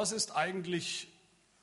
[0.00, 1.08] Was ist eigentlich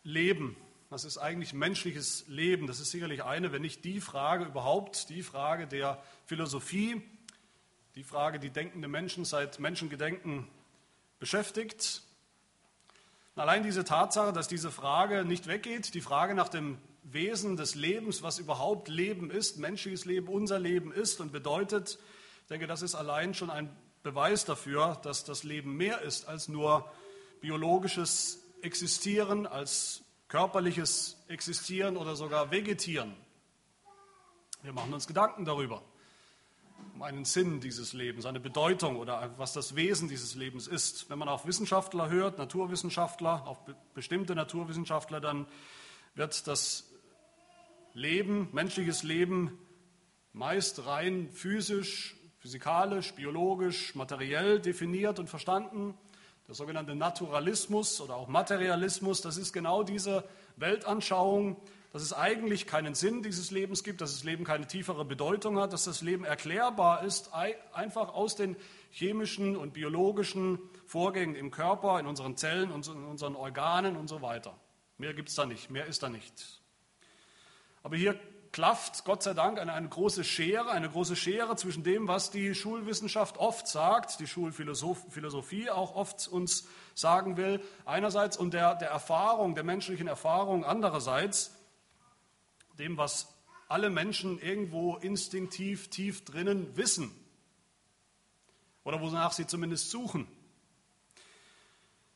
[0.03, 0.55] Leben?
[0.91, 2.67] Was ist eigentlich menschliches Leben?
[2.67, 7.01] Das ist sicherlich eine, wenn nicht die Frage überhaupt, die Frage der Philosophie,
[7.95, 10.47] die Frage, die denkende Menschen seit Menschengedenken
[11.17, 12.03] beschäftigt.
[13.35, 18.21] Allein diese Tatsache, dass diese Frage nicht weggeht, die Frage nach dem Wesen des Lebens,
[18.21, 21.97] was überhaupt Leben ist, menschliches Leben, unser Leben ist und bedeutet,
[22.41, 26.47] ich denke, das ist allein schon ein Beweis dafür, dass das Leben mehr ist als
[26.47, 26.87] nur
[27.41, 33.15] biologisches Existieren, als körperliches Existieren oder sogar Vegetieren.
[34.63, 35.83] Wir machen uns Gedanken darüber,
[36.95, 41.09] um einen Sinn dieses Lebens, eine Bedeutung oder was das Wesen dieses Lebens ist.
[41.09, 43.59] Wenn man auf Wissenschaftler hört, Naturwissenschaftler, auf
[43.93, 45.45] bestimmte Naturwissenschaftler, dann
[46.15, 46.91] wird das
[47.93, 49.57] Leben, menschliches Leben,
[50.33, 55.97] meist rein physisch physikalisch, biologisch, materiell definiert und verstanden.
[56.47, 60.23] Der sogenannte Naturalismus oder auch Materialismus, das ist genau diese
[60.55, 61.57] Weltanschauung,
[61.91, 65.73] dass es eigentlich keinen Sinn dieses Lebens gibt, dass das Leben keine tiefere Bedeutung hat,
[65.73, 68.55] dass das Leben erklärbar ist, einfach aus den
[68.91, 74.57] chemischen und biologischen Vorgängen im Körper, in unseren Zellen in unseren Organen und so weiter.
[74.97, 76.61] Mehr gibt es da nicht, mehr ist da nicht.
[77.83, 78.17] Aber hier
[78.57, 82.55] klafft Gott sei Dank eine, eine große Schere, eine große Schere zwischen dem, was die
[82.55, 89.53] Schulwissenschaft oft sagt, die Schulphilosophie auch oft uns sagen will, einerseits und der, der Erfahrung,
[89.53, 91.55] der menschlichen Erfahrung andererseits,
[92.79, 93.31] dem, was
[93.67, 97.11] alle Menschen irgendwo instinktiv tief drinnen wissen
[98.83, 100.27] oder wonach sie zumindest suchen.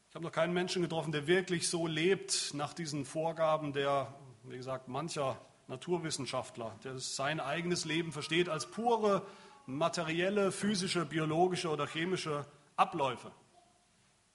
[0.10, 4.12] Ich habe noch keinen Menschen getroffen, der wirklich so lebt nach diesen Vorgaben der,
[4.46, 5.40] wie gesagt, mancher
[5.72, 9.26] Naturwissenschaftler, der sein eigenes Leben versteht als pure
[9.66, 13.32] materielle, physische, biologische oder chemische Abläufe.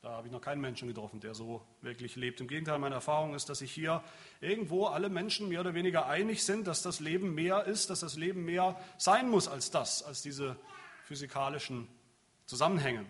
[0.02, 2.40] Da habe ich noch keinen Menschen getroffen, der so wirklich lebt.
[2.40, 4.02] Im Gegenteil, meine Erfahrung ist, dass sich hier
[4.40, 8.16] irgendwo alle Menschen mehr oder weniger einig sind, dass das Leben mehr ist, dass das
[8.16, 10.56] Leben mehr sein muss als das, als diese
[11.04, 11.88] physikalischen
[12.46, 13.04] Zusammenhänge.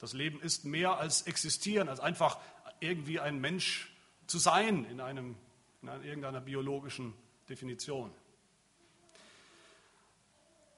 [0.00, 2.40] Das Leben ist mehr als existieren, als einfach
[2.80, 3.94] irgendwie ein Mensch
[4.26, 5.36] zu sein in, einem,
[5.82, 7.14] in irgendeiner biologischen
[7.48, 8.12] Definition.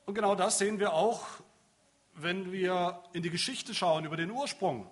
[0.06, 1.26] Und genau das sehen wir auch,
[2.14, 4.88] wenn wir in die Geschichte schauen über den Ursprung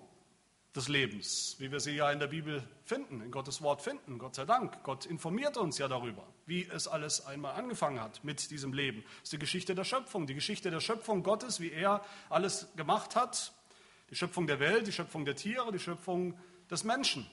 [0.75, 4.35] des Lebens, wie wir sie ja in der Bibel finden, in Gottes Wort finden, Gott
[4.35, 4.81] sei Dank.
[4.83, 9.03] Gott informiert uns ja darüber, wie es alles einmal angefangen hat mit diesem Leben.
[9.03, 13.15] Das ist die Geschichte der Schöpfung, die Geschichte der Schöpfung Gottes, wie er alles gemacht
[13.15, 13.53] hat.
[14.09, 16.37] Die Schöpfung der Welt, die Schöpfung der Tiere, die Schöpfung
[16.69, 17.29] des Menschen.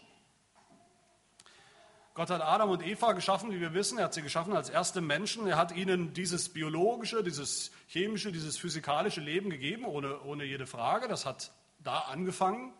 [2.20, 3.96] Gott hat Adam und Eva geschaffen, wie wir wissen.
[3.96, 5.46] Er hat sie geschaffen als erste Menschen.
[5.46, 11.08] Er hat ihnen dieses biologische, dieses chemische, dieses physikalische Leben gegeben, ohne, ohne jede Frage.
[11.08, 12.74] Das hat da angefangen.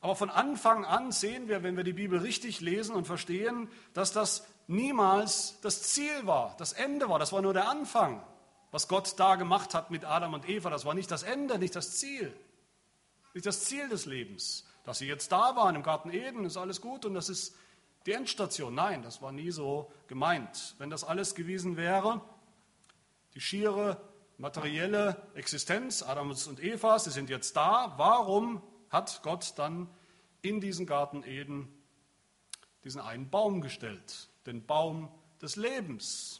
[0.00, 4.12] Aber von Anfang an sehen wir, wenn wir die Bibel richtig lesen und verstehen, dass
[4.12, 7.18] das niemals das Ziel war, das Ende war.
[7.18, 8.22] Das war nur der Anfang.
[8.70, 11.74] Was Gott da gemacht hat mit Adam und Eva, das war nicht das Ende, nicht
[11.74, 12.32] das Ziel.
[13.34, 14.69] Nicht das Ziel des Lebens.
[14.84, 17.54] Dass sie jetzt da waren im Garten Eden, ist alles gut und das ist
[18.06, 18.74] die Endstation.
[18.74, 20.74] Nein, das war nie so gemeint.
[20.78, 22.20] Wenn das alles gewesen wäre,
[23.34, 24.00] die schiere
[24.38, 29.88] materielle Existenz Adams und Evas, sie sind jetzt da, warum hat Gott dann
[30.42, 31.68] in diesen Garten Eden
[32.84, 34.28] diesen einen Baum gestellt?
[34.46, 35.10] Den Baum
[35.42, 36.39] des Lebens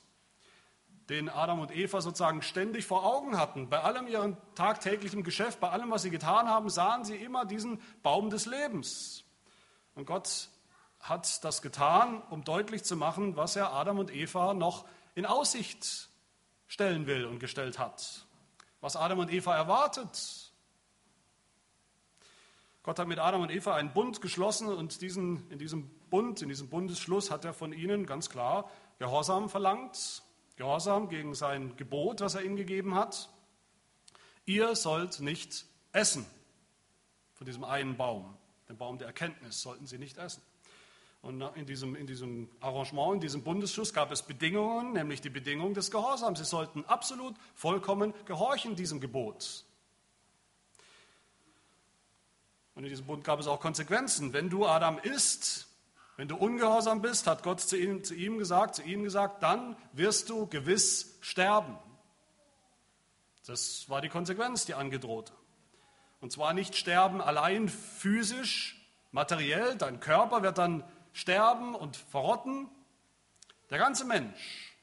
[1.10, 3.68] den Adam und Eva sozusagen ständig vor Augen hatten.
[3.68, 7.80] Bei allem ihrem tagtäglichen Geschäft, bei allem, was sie getan haben, sahen sie immer diesen
[8.02, 9.24] Baum des Lebens.
[9.94, 10.48] Und Gott
[11.00, 16.08] hat das getan, um deutlich zu machen, was er Adam und Eva noch in Aussicht
[16.68, 18.26] stellen will und gestellt hat.
[18.80, 20.52] Was Adam und Eva erwartet.
[22.82, 26.48] Gott hat mit Adam und Eva einen Bund geschlossen und diesen, in diesem Bund, in
[26.48, 30.22] diesem Bundesschluss hat er von ihnen ganz klar Gehorsam verlangt,
[30.60, 33.30] Gehorsam gegen sein Gebot, was er ihnen gegeben hat.
[34.44, 36.26] Ihr sollt nicht essen
[37.32, 38.36] von diesem einen Baum,
[38.68, 40.42] den Baum der Erkenntnis, sollten sie nicht essen.
[41.22, 45.72] Und in diesem, in diesem Arrangement, in diesem Bundesschuss gab es Bedingungen, nämlich die Bedingung
[45.72, 46.38] des Gehorsams.
[46.38, 49.64] Sie sollten absolut, vollkommen gehorchen diesem Gebot.
[52.74, 54.34] Und in diesem Bund gab es auch Konsequenzen.
[54.34, 55.69] Wenn du Adam isst,
[56.20, 59.74] wenn du ungehorsam bist, hat Gott zu ihm, zu ihm gesagt, zu ihnen gesagt, dann
[59.94, 61.78] wirst du gewiss sterben.
[63.46, 65.32] Das war die Konsequenz, die angedrohte.
[66.20, 70.84] Und zwar nicht sterben allein physisch, materiell, dein Körper wird dann
[71.14, 72.68] sterben und verrotten.
[73.70, 74.76] Der ganze Mensch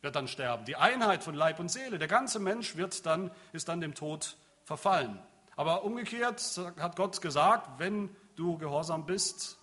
[0.00, 0.64] wird dann sterben.
[0.64, 4.36] Die Einheit von Leib und Seele, der ganze Mensch wird dann, ist dann dem Tod
[4.62, 5.20] verfallen.
[5.56, 6.40] Aber umgekehrt
[6.78, 9.58] hat Gott gesagt, wenn du gehorsam bist,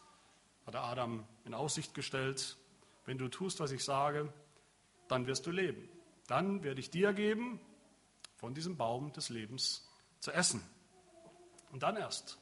[0.65, 2.57] hat er Adam in Aussicht gestellt,
[3.05, 4.31] wenn du tust, was ich sage,
[5.07, 5.89] dann wirst du leben.
[6.27, 7.59] Dann werde ich dir geben,
[8.37, 9.87] von diesem Baum des Lebens
[10.19, 10.61] zu essen.
[11.71, 12.37] Und dann erst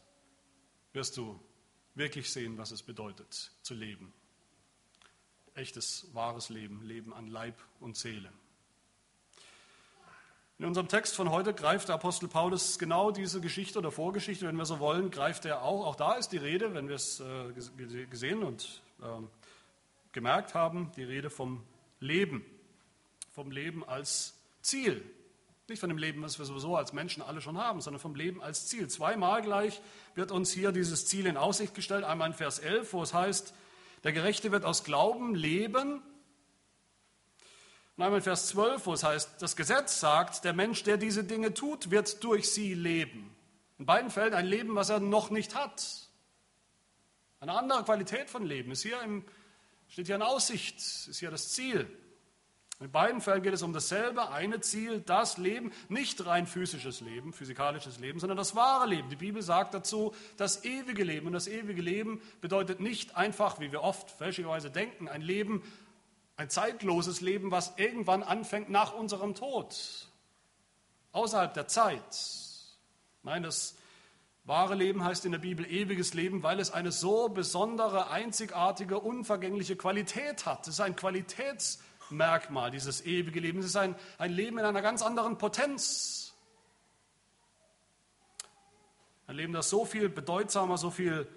[0.93, 1.39] wirst du
[1.95, 4.13] wirklich sehen, was es bedeutet, zu leben.
[5.53, 8.31] Echtes, wahres Leben, Leben an Leib und Seele.
[10.61, 14.57] In unserem Text von heute greift der Apostel Paulus genau diese Geschichte oder Vorgeschichte, wenn
[14.57, 15.87] wir so wollen, greift er auch.
[15.87, 19.27] Auch da ist die Rede, wenn wir es äh, gesehen und ähm,
[20.11, 21.63] gemerkt haben, die Rede vom
[21.99, 22.45] Leben,
[23.31, 25.03] vom Leben als Ziel.
[25.67, 28.39] Nicht von dem Leben, was wir sowieso als Menschen alle schon haben, sondern vom Leben
[28.43, 28.87] als Ziel.
[28.87, 29.81] Zweimal gleich
[30.13, 32.03] wird uns hier dieses Ziel in Aussicht gestellt.
[32.03, 33.55] Einmal in Vers 11, wo es heißt,
[34.03, 36.03] der Gerechte wird aus Glauben leben
[38.01, 41.23] und einmal in Vers 12, wo es heißt, das Gesetz sagt, der Mensch, der diese
[41.23, 43.29] Dinge tut, wird durch sie leben.
[43.77, 46.09] In beiden Fällen ein Leben, was er noch nicht hat.
[47.41, 49.23] Eine andere Qualität von Leben ist hier im,
[49.87, 51.85] steht hier in Aussicht, ist hier das Ziel.
[52.79, 57.33] In beiden Fällen geht es um dasselbe, eine Ziel, das Leben, nicht rein physisches Leben,
[57.33, 59.09] physikalisches Leben, sondern das wahre Leben.
[59.11, 61.27] Die Bibel sagt dazu, das ewige Leben.
[61.27, 65.61] Und das ewige Leben bedeutet nicht einfach, wie wir oft fälschlicherweise denken, ein Leben,
[66.41, 70.09] ein zeitloses Leben, was irgendwann anfängt nach unserem Tod,
[71.11, 72.01] außerhalb der Zeit.
[73.23, 73.77] Nein, das
[74.43, 79.75] wahre Leben heißt in der Bibel ewiges Leben, weil es eine so besondere, einzigartige, unvergängliche
[79.75, 80.67] Qualität hat.
[80.67, 83.59] Es ist ein Qualitätsmerkmal, dieses ewige Leben.
[83.59, 86.33] Es ist ein, ein Leben in einer ganz anderen Potenz.
[89.27, 91.27] Ein Leben, das so viel bedeutsamer, so viel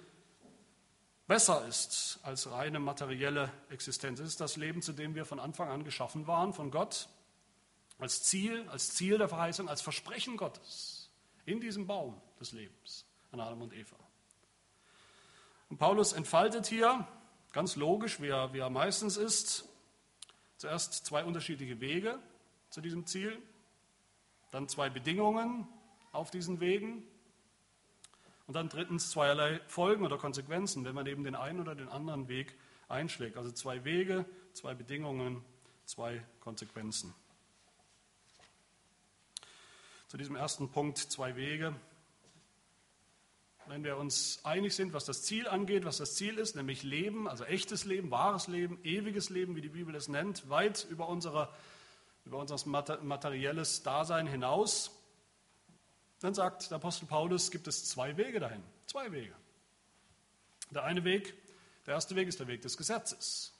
[1.26, 4.20] besser ist als reine materielle Existenz.
[4.20, 7.08] Es ist das Leben, zu dem wir von Anfang an geschaffen waren von Gott,
[7.98, 11.10] als Ziel, als Ziel der Verheißung, als Versprechen Gottes
[11.46, 13.96] in diesem Baum des Lebens an Adam und Eva.
[15.70, 17.06] Und Paulus entfaltet hier,
[17.52, 19.64] ganz logisch, wie er, wie er meistens ist,
[20.56, 22.18] zuerst zwei unterschiedliche Wege
[22.70, 23.40] zu diesem Ziel,
[24.50, 25.66] dann zwei Bedingungen
[26.12, 27.02] auf diesen Wegen
[28.46, 32.28] und dann drittens zweierlei Folgen oder Konsequenzen, wenn man eben den einen oder den anderen
[32.28, 32.54] Weg
[32.88, 33.36] einschlägt.
[33.36, 35.42] Also zwei Wege, zwei Bedingungen,
[35.86, 37.14] zwei Konsequenzen.
[40.08, 41.74] Zu diesem ersten Punkt zwei Wege.
[43.66, 47.26] Wenn wir uns einig sind, was das Ziel angeht, was das Ziel ist, nämlich Leben,
[47.26, 51.48] also echtes Leben, wahres Leben, ewiges Leben, wie die Bibel es nennt, weit über, unsere,
[52.26, 54.93] über unser materielles Dasein hinaus,
[56.24, 58.62] dann sagt der Apostel Paulus, gibt es zwei Wege dahin.
[58.86, 59.34] Zwei Wege.
[60.70, 61.34] Der eine Weg,
[61.84, 63.52] der erste Weg ist der Weg des Gesetzes.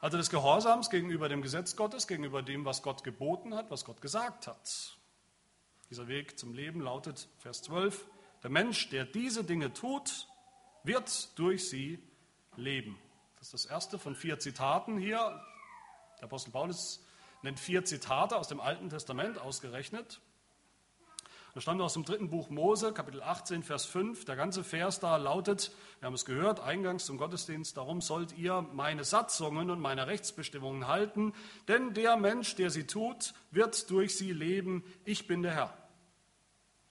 [0.00, 4.00] Also des Gehorsams gegenüber dem Gesetz Gottes, gegenüber dem, was Gott geboten hat, was Gott
[4.00, 4.96] gesagt hat.
[5.90, 8.06] Dieser Weg zum Leben lautet, Vers 12,
[8.42, 10.26] der Mensch, der diese Dinge tut,
[10.84, 12.02] wird durch sie
[12.56, 12.98] leben.
[13.36, 15.38] Das ist das erste von vier Zitaten hier.
[16.16, 17.04] Der Apostel Paulus
[17.42, 20.22] nennt vier Zitate aus dem Alten Testament ausgerechnet.
[21.52, 24.24] Das stammt aus dem dritten Buch Mose, Kapitel 18, Vers 5.
[24.24, 28.62] Der ganze Vers da lautet, wir haben es gehört, eingangs zum Gottesdienst, darum sollt ihr
[28.72, 31.32] meine Satzungen und meine Rechtsbestimmungen halten,
[31.66, 34.84] denn der Mensch, der sie tut, wird durch sie leben.
[35.04, 35.76] Ich bin der Herr.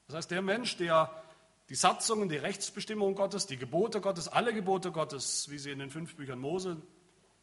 [0.08, 1.10] Das heißt, der Mensch, der
[1.70, 5.90] die Satzungen, die Rechtsbestimmungen Gottes, die Gebote Gottes, alle Gebote Gottes, wie sie in den
[5.90, 6.82] fünf Büchern Mose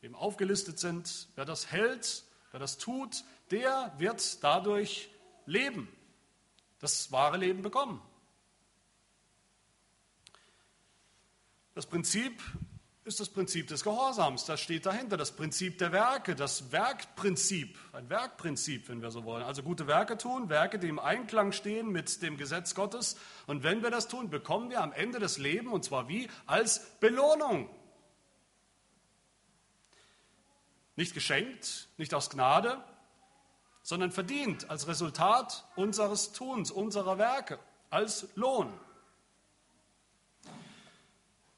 [0.02, 5.08] eben aufgelistet sind, wer das hält, wer das tut, der wird dadurch
[5.46, 5.88] leben
[6.78, 8.00] das wahre Leben bekommen.
[11.74, 12.42] Das Prinzip
[13.06, 14.46] ist das Prinzip des Gehorsams.
[14.46, 15.16] Das steht dahinter.
[15.16, 19.44] Das Prinzip der Werke, das Werkprinzip, ein Werkprinzip, wenn wir so wollen.
[19.44, 23.16] Also gute Werke tun, Werke, die im Einklang stehen mit dem Gesetz Gottes.
[23.46, 26.28] Und wenn wir das tun, bekommen wir am Ende des Lebens, und zwar wie?
[26.46, 27.70] Als Belohnung.
[30.96, 32.82] Nicht geschenkt, nicht aus Gnade,
[33.86, 38.72] sondern verdient als Resultat unseres Tuns, unserer Werke, als Lohn.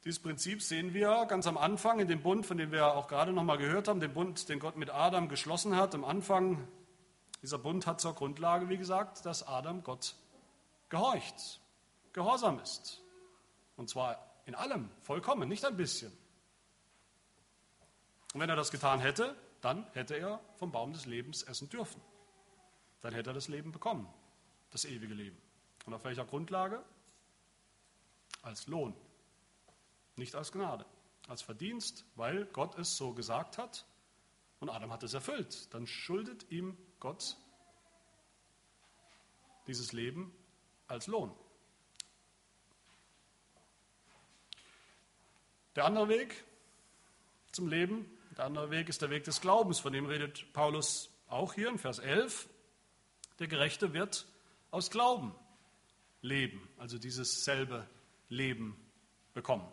[0.05, 3.33] Dieses Prinzip sehen wir ganz am Anfang in dem Bund, von dem wir auch gerade
[3.33, 5.95] noch mal gehört haben, den Bund, den Gott mit Adam geschlossen hat.
[5.95, 6.69] Am Anfang
[7.41, 10.15] dieser Bund hat zur Grundlage, wie gesagt, dass Adam Gott
[10.91, 11.63] gehorcht,
[12.13, 13.01] gehorsam ist.
[13.75, 16.13] Und zwar in allem, vollkommen, nicht ein bisschen.
[18.35, 22.03] Und wenn er das getan hätte, dann hätte er vom Baum des Lebens essen dürfen
[23.01, 24.09] dann hätte er das Leben bekommen,
[24.71, 25.41] das ewige Leben.
[25.87, 26.83] Und auf welcher Grundlage?
[28.43, 28.95] Als Lohn,
[30.17, 30.87] nicht als Gnade,
[31.27, 33.85] als Verdienst, weil Gott es so gesagt hat
[34.61, 35.73] und Adam hat es erfüllt.
[35.75, 37.37] Dann schuldet ihm Gott
[39.67, 40.33] dieses Leben
[40.87, 41.33] als Lohn.
[45.77, 46.45] Der andere Weg
[47.53, 51.55] zum Leben, der andere Weg ist der Weg des Glaubens, von dem redet Paulus auch
[51.55, 52.49] hier in Vers 11.
[53.39, 54.27] Der Gerechte wird
[54.71, 55.35] aus Glauben
[56.23, 57.87] leben, also dieses selbe
[58.29, 58.77] Leben
[59.33, 59.69] bekommen,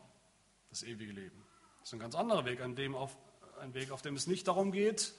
[0.69, 1.43] das ewige Leben.
[1.79, 3.17] Das ist ein ganz anderer Weg, an dem auf,
[3.59, 5.13] ein Weg, auf dem es nicht darum geht,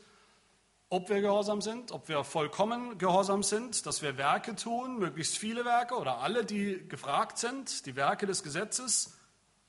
[0.88, 5.64] ob wir gehorsam sind, ob wir vollkommen gehorsam sind, dass wir Werke tun, möglichst viele
[5.64, 9.18] Werke oder alle, die gefragt sind, die Werke des Gesetzes,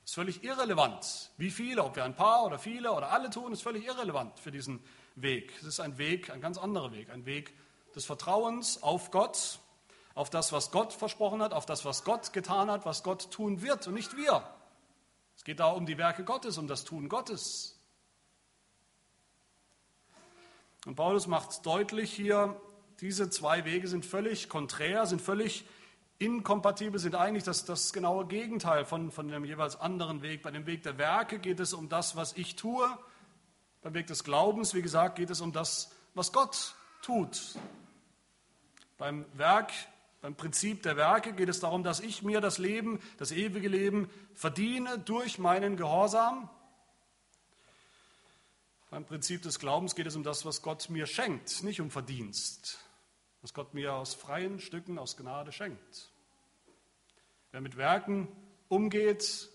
[0.06, 1.32] ist völlig irrelevant.
[1.38, 4.52] Wie viele, ob wir ein paar oder viele oder alle tun, ist völlig irrelevant für
[4.52, 4.80] diesen
[5.16, 5.54] Weg.
[5.60, 7.52] Es ist ein Weg, ein ganz anderer Weg, ein Weg
[7.98, 9.60] des Vertrauens auf Gott,
[10.14, 13.64] auf das, was Gott versprochen hat, auf das, was Gott getan hat, was Gott tun
[13.64, 14.44] wird und nicht wir.
[15.36, 17.80] Es geht da um die Werke Gottes, um das Tun Gottes.
[20.86, 22.56] Und Paulus macht deutlich hier,
[23.02, 25.66] diese zwei Wege sind völlig konträr, sind völlig
[26.20, 30.44] inkompatibel, sind eigentlich das, das genaue Gegenteil von, von dem jeweils anderen Weg.
[30.44, 32.88] Bei dem Weg der Werke geht es um das, was ich tue.
[33.82, 37.56] Beim Weg des Glaubens, wie gesagt, geht es um das, was Gott tut.
[38.98, 39.72] Beim Werk,
[40.22, 44.10] beim Prinzip der Werke geht es darum, dass ich mir das Leben, das ewige Leben
[44.34, 46.50] verdiene durch meinen Gehorsam.
[48.90, 52.80] Beim Prinzip des Glaubens geht es um das, was Gott mir schenkt, nicht um Verdienst,
[53.42, 56.10] was Gott mir aus freien Stücken, aus Gnade schenkt.
[57.52, 58.28] Wer mit Werken
[58.70, 59.50] umgeht,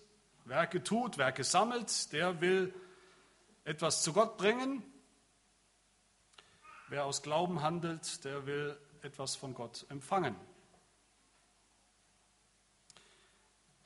[0.44, 2.74] Werke tut, Werke sammelt, der will
[3.64, 4.84] etwas zu Gott bringen.
[6.88, 10.36] Wer aus Glauben handelt, der will etwas von Gott empfangen.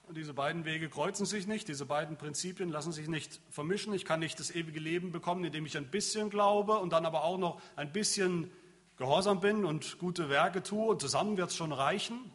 [0.07, 3.93] Und diese beiden Wege kreuzen sich nicht, diese beiden Prinzipien lassen sich nicht vermischen.
[3.93, 7.25] Ich kann nicht das ewige Leben bekommen, indem ich ein bisschen glaube und dann aber
[7.25, 8.53] auch noch ein bisschen
[8.97, 12.33] gehorsam bin und gute Werke tue und zusammen wird es schon reichen.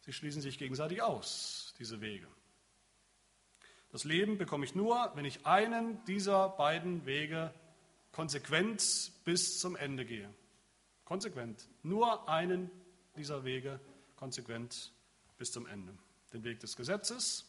[0.00, 2.26] Sie schließen sich gegenseitig aus, diese Wege.
[3.90, 7.52] Das Leben bekomme ich nur, wenn ich einen dieser beiden Wege
[8.12, 10.32] konsequent bis zum Ende gehe.
[11.12, 11.68] Konsequent.
[11.82, 12.70] Nur einen
[13.18, 13.78] dieser Wege
[14.16, 14.94] konsequent
[15.36, 15.92] bis zum Ende.
[16.32, 17.44] Den Weg des Gesetzes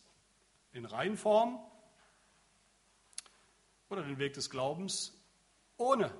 [0.73, 1.57] in Reinform
[3.87, 5.13] oder den Weg des Glaubens
[5.77, 6.13] ohne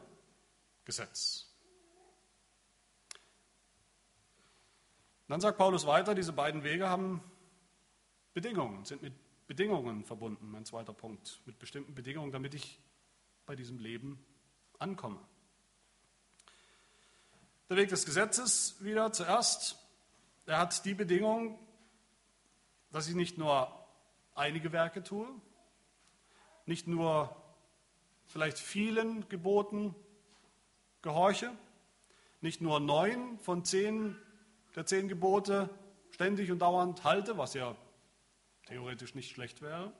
[0.85, 1.53] Gesetz.
[5.27, 7.21] Dann sagt Paulus weiter, diese beiden Wege haben
[8.33, 9.15] Bedingungen, sind mit
[9.47, 12.79] Bedingungen verbunden, mein zweiter Punkt, mit bestimmten Bedingungen, damit ich
[13.45, 14.25] bei diesem Leben
[14.79, 15.19] ankomme.
[17.73, 19.79] Der Weg des Gesetzes wieder zuerst
[20.45, 21.57] er hat die Bedingung,
[22.91, 23.67] dass ich nicht nur
[24.35, 25.27] einige Werke tue,
[26.67, 27.35] nicht nur
[28.25, 29.95] vielleicht vielen Geboten
[31.01, 31.51] gehorche,
[32.41, 34.15] nicht nur neun von zehn
[34.75, 35.67] der zehn Gebote
[36.11, 37.75] ständig und dauernd halte, was ja
[38.67, 39.91] theoretisch nicht schlecht wäre,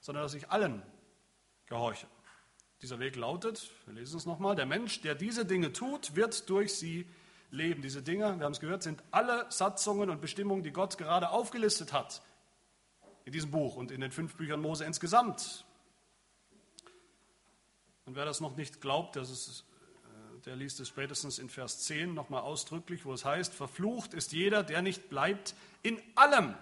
[0.00, 0.82] sondern dass ich allen
[1.66, 2.06] gehorche.
[2.84, 6.74] Dieser Weg lautet, wir lesen es nochmal, der Mensch, der diese Dinge tut, wird durch
[6.74, 7.06] sie
[7.50, 7.80] leben.
[7.80, 11.94] Diese Dinge, wir haben es gehört, sind alle Satzungen und Bestimmungen, die Gott gerade aufgelistet
[11.94, 12.20] hat
[13.24, 15.64] in diesem Buch und in den fünf Büchern Mose insgesamt.
[18.04, 19.64] Und wer das noch nicht glaubt, das ist,
[20.04, 24.32] äh, der liest es spätestens in Vers 10 nochmal ausdrücklich, wo es heißt, verflucht ist
[24.32, 26.54] jeder, der nicht bleibt in allem,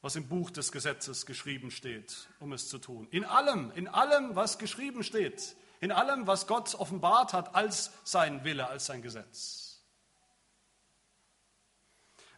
[0.00, 3.08] was im Buch des Gesetzes geschrieben steht, um es zu tun.
[3.10, 8.44] In allem, in allem, was geschrieben steht, in allem, was Gott offenbart hat als sein
[8.44, 9.68] Wille, als sein Gesetz.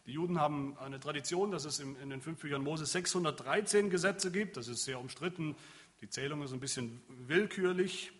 [0.07, 4.57] Die Juden haben eine Tradition, dass es in den fünf Büchern Mose 613 Gesetze gibt.
[4.57, 5.55] Das ist sehr umstritten.
[6.01, 8.11] Die Zählung ist ein bisschen willkürlich.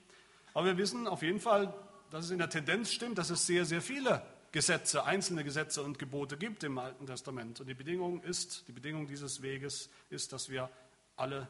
[0.53, 1.74] Aber wir wissen auf jeden Fall,
[2.12, 4.21] dass es in der Tendenz stimmt, dass es sehr, sehr viele
[4.51, 7.62] Gesetze, einzelne Gesetze und Gebote gibt im Alten Testament.
[7.62, 10.70] Und die Bedingung ist, die Bedingung dieses Weges ist, dass wir
[11.15, 11.48] alle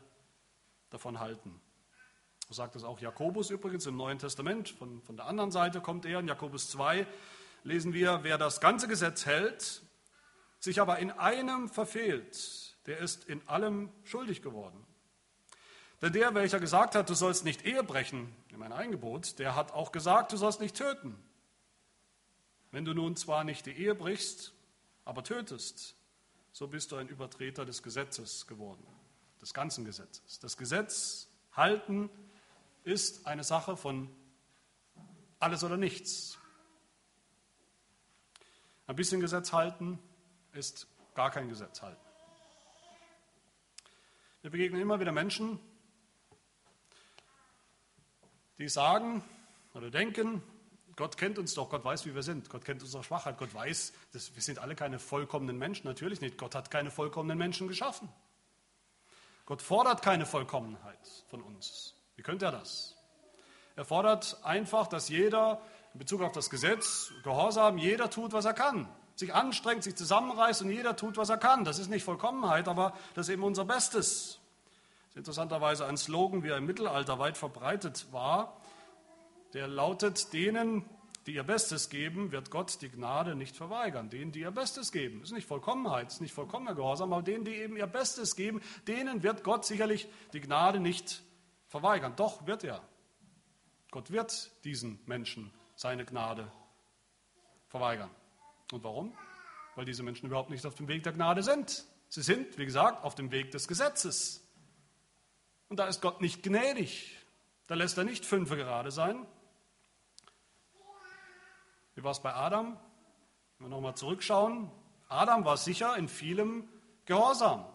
[0.92, 1.60] davon halten.
[2.48, 4.70] So sagt es auch Jakobus übrigens im Neuen Testament.
[4.70, 6.20] Von, von der anderen Seite kommt er.
[6.20, 7.08] In Jakobus 2
[7.64, 9.82] lesen wir, wer das ganze Gesetz hält,
[10.60, 14.86] sich aber in einem verfehlt, der ist in allem schuldig geworden.
[16.02, 19.72] Denn der, welcher gesagt hat, du sollst nicht Ehe brechen, in mein Eingebot, der hat
[19.72, 21.18] auch gesagt, du sollst nicht töten.
[22.72, 24.54] Wenn du nun zwar nicht die Ehe brichst,
[25.04, 25.96] aber tötest,
[26.54, 28.86] so bist du ein Übertreter des Gesetzes geworden,
[29.42, 30.40] des ganzen Gesetzes.
[30.40, 32.10] Das Gesetz halten
[32.84, 34.10] ist eine Sache von
[35.40, 36.38] alles oder nichts.
[38.88, 40.00] Ein bisschen Gesetz halten
[40.54, 42.02] ist gar kein Gesetz halten.
[44.42, 45.60] Wir begegnen immer wieder Menschen,
[48.58, 49.24] die sagen
[49.74, 50.42] oder denken,
[51.02, 53.92] Gott kennt uns doch, Gott weiß, wie wir sind, Gott kennt unsere Schwachheit, Gott weiß,
[54.14, 56.38] dass wir sind alle keine vollkommenen Menschen, natürlich nicht.
[56.38, 58.08] Gott hat keine vollkommenen Menschen geschaffen.
[59.48, 61.96] Gott fordert keine Vollkommenheit von uns.
[62.18, 62.98] Wie könnte er das?
[63.76, 65.60] Er fordert einfach, dass jeder
[65.94, 68.88] in Bezug auf das Gesetz, Gehorsam, jeder tut, was er kann.
[69.16, 71.66] Sich anstrengt, sich zusammenreißt und jeder tut, was er kann.
[71.66, 74.38] Das ist nicht Vollkommenheit, aber das ist eben unser Bestes.
[75.06, 78.61] Das ist interessanterweise ein Slogan, wie er im Mittelalter weit verbreitet war.
[79.54, 80.86] Der lautet, denen,
[81.26, 84.10] die ihr Bestes geben, wird Gott die Gnade nicht verweigern.
[84.10, 87.56] Denen, die ihr Bestes geben, ist nicht Vollkommenheit, ist nicht vollkommener Gehorsam, aber denen, die
[87.56, 91.22] eben ihr Bestes geben, denen wird Gott sicherlich die Gnade nicht
[91.68, 92.14] verweigern.
[92.16, 92.82] Doch wird er.
[93.92, 96.52] Gott wird diesen Menschen seine Gnade
[97.68, 98.10] verweigern.
[98.72, 99.18] Und warum?
[99.76, 101.86] Weil diese Menschen überhaupt nicht auf dem Weg der Gnade sind.
[102.08, 104.46] Sie sind, wie gesagt, auf dem Weg des Gesetzes.
[105.70, 107.18] Und da ist Gott nicht gnädig.
[107.68, 109.26] Da lässt er nicht fünfe gerade sein.
[111.96, 112.78] Wie war es bei Adam?
[113.58, 114.72] Wenn wir nochmal zurückschauen.
[115.10, 116.68] Adam war sicher in vielem
[117.06, 117.66] gehorsam.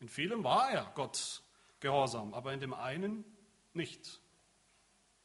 [0.00, 1.42] In vielem war er Gott
[1.80, 3.24] gehorsam, aber in dem einen
[3.72, 4.20] nicht.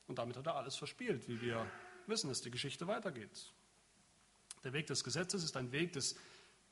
[0.07, 1.65] Und damit hat er alles verspielt, wie wir
[2.07, 3.51] wissen, dass die Geschichte weitergeht.
[4.63, 6.15] Der Weg des Gesetzes ist ein Weg des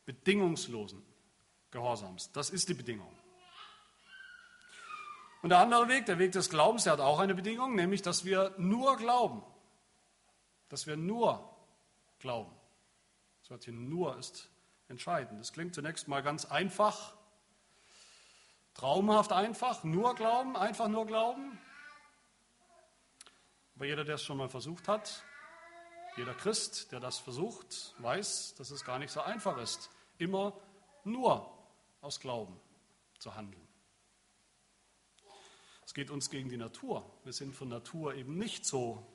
[0.05, 1.03] bedingungslosen
[1.71, 2.31] Gehorsams.
[2.31, 3.11] Das ist die Bedingung.
[5.41, 8.25] Und der andere Weg, der Weg des Glaubens, der hat auch eine Bedingung, nämlich, dass
[8.25, 9.41] wir nur glauben.
[10.71, 11.53] Dass wir nur
[12.19, 12.55] glauben.
[13.41, 14.49] Das Wörtchen nur ist
[14.87, 15.37] entscheidend.
[15.41, 17.13] Das klingt zunächst mal ganz einfach,
[18.73, 21.59] traumhaft einfach, nur glauben, einfach nur glauben.
[23.75, 25.23] Aber jeder, der es schon mal versucht hat,
[26.15, 30.53] jeder Christ, der das versucht, weiß, dass es gar nicht so einfach ist, immer
[31.03, 31.51] nur
[31.99, 32.57] aus Glauben
[33.19, 33.67] zu handeln.
[35.85, 37.05] Es geht uns gegen die Natur.
[37.25, 39.05] Wir sind von Natur eben nicht so,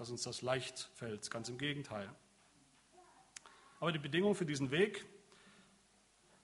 [0.00, 2.10] dass uns das leicht fällt, ganz im Gegenteil.
[3.80, 5.04] Aber die Bedingung für diesen Weg,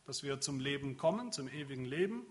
[0.05, 2.27] dass wir zum Leben kommen, zum ewigen Leben,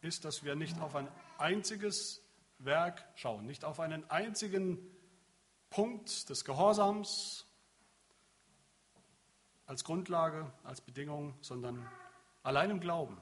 [0.00, 1.06] ist, dass wir nicht auf ein
[1.38, 2.20] einziges
[2.58, 4.76] Werk schauen, nicht auf einen einzigen
[5.70, 7.46] Punkt des Gehorsams
[9.66, 11.88] als Grundlage, als Bedingung, sondern
[12.42, 13.20] allein im Glauben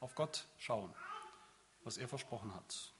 [0.00, 0.94] auf Gott schauen,
[1.82, 2.93] was er versprochen hat.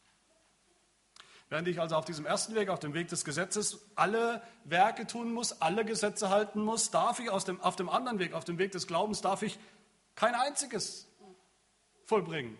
[1.50, 5.32] Während ich also auf diesem ersten Weg, auf dem Weg des Gesetzes, alle Werke tun
[5.32, 8.72] muss, alle Gesetze halten muss, darf ich dem, auf dem anderen Weg, auf dem Weg
[8.72, 9.58] des Glaubens, darf ich
[10.14, 11.06] kein einziges
[12.06, 12.56] vollbringen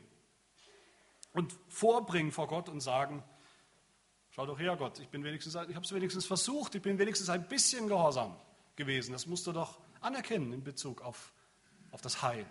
[1.33, 3.23] und vorbringen vor Gott und sagen,
[4.31, 7.89] schau doch her Gott, ich, ich habe es wenigstens versucht, ich bin wenigstens ein bisschen
[7.89, 8.37] gehorsam
[8.77, 9.13] gewesen.
[9.13, 11.33] Das musst du doch anerkennen in Bezug auf,
[11.91, 12.47] auf das Heil.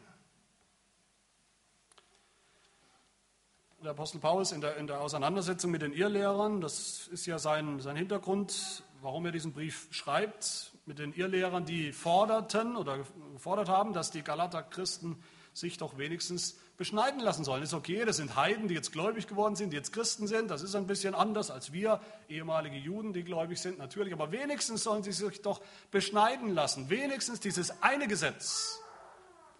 [3.83, 7.81] Der Apostel Paulus in der, in der Auseinandersetzung mit den Irrlehrern, das ist ja sein,
[7.81, 12.99] sein Hintergrund, warum er diesen Brief schreibt, mit den Irrlehrern, die forderten oder
[13.33, 17.61] gefordert haben, dass die Galater Christen sich doch wenigstens beschneiden lassen sollen.
[17.61, 20.49] Ist okay, das sind Heiden, die jetzt gläubig geworden sind, die jetzt Christen sind.
[20.49, 24.13] Das ist ein bisschen anders als wir, ehemalige Juden, die gläubig sind, natürlich.
[24.13, 25.59] Aber wenigstens sollen sie sich doch
[25.91, 26.89] beschneiden lassen.
[26.89, 28.79] Wenigstens dieses eine Gesetz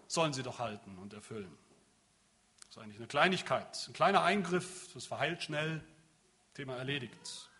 [0.07, 1.57] sollen sie doch halten und erfüllen.
[2.73, 5.83] Das ist eigentlich eine Kleinigkeit, ein kleiner Eingriff, das verheilt schnell,
[6.55, 7.51] Thema erledigt.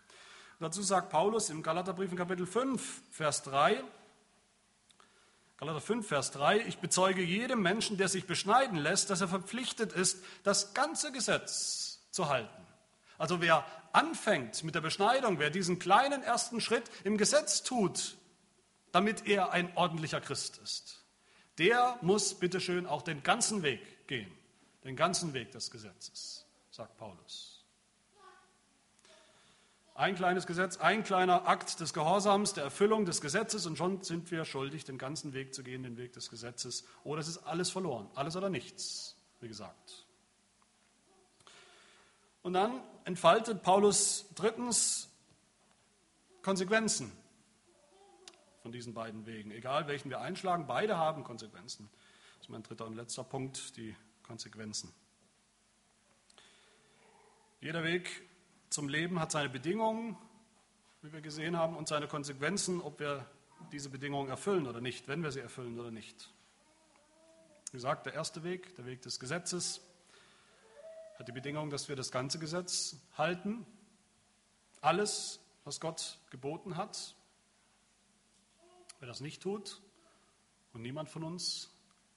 [0.58, 3.80] dazu sagt Paulus im Galaterbrief in Kapitel 5, Vers 3,
[5.56, 9.92] Galater 5, Vers 3, ich bezeuge jedem Menschen, der sich beschneiden lässt, dass er verpflichtet
[9.92, 12.66] ist, das ganze Gesetz zu halten.
[13.16, 18.16] Also wer anfängt mit der Beschneidung, wer diesen kleinen ersten Schritt im Gesetz tut,
[18.90, 21.04] damit er ein ordentlicher Christ ist,
[21.58, 24.32] der muss bitteschön auch den ganzen Weg gehen,
[24.84, 27.64] den ganzen Weg des Gesetzes, sagt Paulus.
[29.96, 34.30] Ein kleines Gesetz, ein kleiner Akt des Gehorsams, der Erfüllung des Gesetzes und schon sind
[34.32, 36.84] wir schuldig, den ganzen Weg zu gehen, den Weg des Gesetzes.
[37.04, 40.04] Oder es ist alles verloren, alles oder nichts, wie gesagt.
[42.42, 45.08] Und dann entfaltet Paulus drittens
[46.42, 47.12] Konsequenzen
[48.62, 49.52] von diesen beiden Wegen.
[49.52, 51.88] Egal welchen wir einschlagen, beide haben Konsequenzen.
[52.34, 54.92] Das ist mein dritter und letzter Punkt, die Konsequenzen.
[57.60, 58.28] Jeder Weg
[58.68, 60.16] zum Leben hat seine Bedingungen,
[61.02, 63.24] wie wir gesehen haben, und seine Konsequenzen, ob wir
[63.72, 66.30] diese Bedingungen erfüllen oder nicht, wenn wir sie erfüllen oder nicht.
[67.70, 69.80] Wie gesagt, der erste Weg, der Weg des Gesetzes,
[71.18, 73.64] hat die Bedingung, dass wir das ganze Gesetz halten,
[74.80, 77.14] alles, was Gott geboten hat.
[78.98, 79.80] Wer das nicht tut,
[80.72, 81.70] und niemand von uns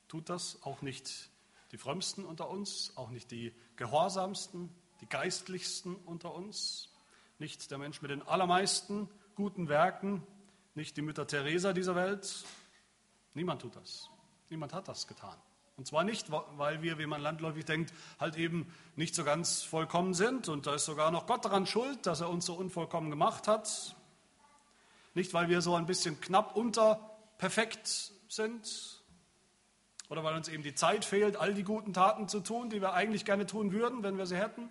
[0.08, 1.30] tut das, auch nicht
[1.78, 6.90] die Frömmsten unter uns, auch nicht die Gehorsamsten, die Geistlichsten unter uns,
[7.38, 10.26] nicht der Mensch mit den allermeisten guten Werken,
[10.74, 12.46] nicht die Mütter Teresa dieser Welt.
[13.36, 14.10] Niemand tut das.
[14.50, 15.38] Niemand hat das getan.
[15.76, 20.16] Und zwar nicht, weil wir, wie man landläufig denkt, halt eben nicht so ganz vollkommen
[20.16, 20.50] sind.
[20.50, 23.96] Und da ist sogar noch Gott daran schuld, dass er uns so unvollkommen gemacht hat.
[25.14, 28.97] Nicht, weil wir so ein bisschen knapp unter perfekt sind.
[30.10, 32.94] Oder weil uns eben die Zeit fehlt, all die guten Taten zu tun, die wir
[32.94, 34.70] eigentlich gerne tun würden, wenn wir sie hätten.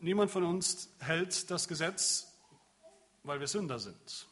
[0.00, 2.32] Niemand von uns hält das Gesetz,
[3.22, 4.26] weil wir Sünder sind.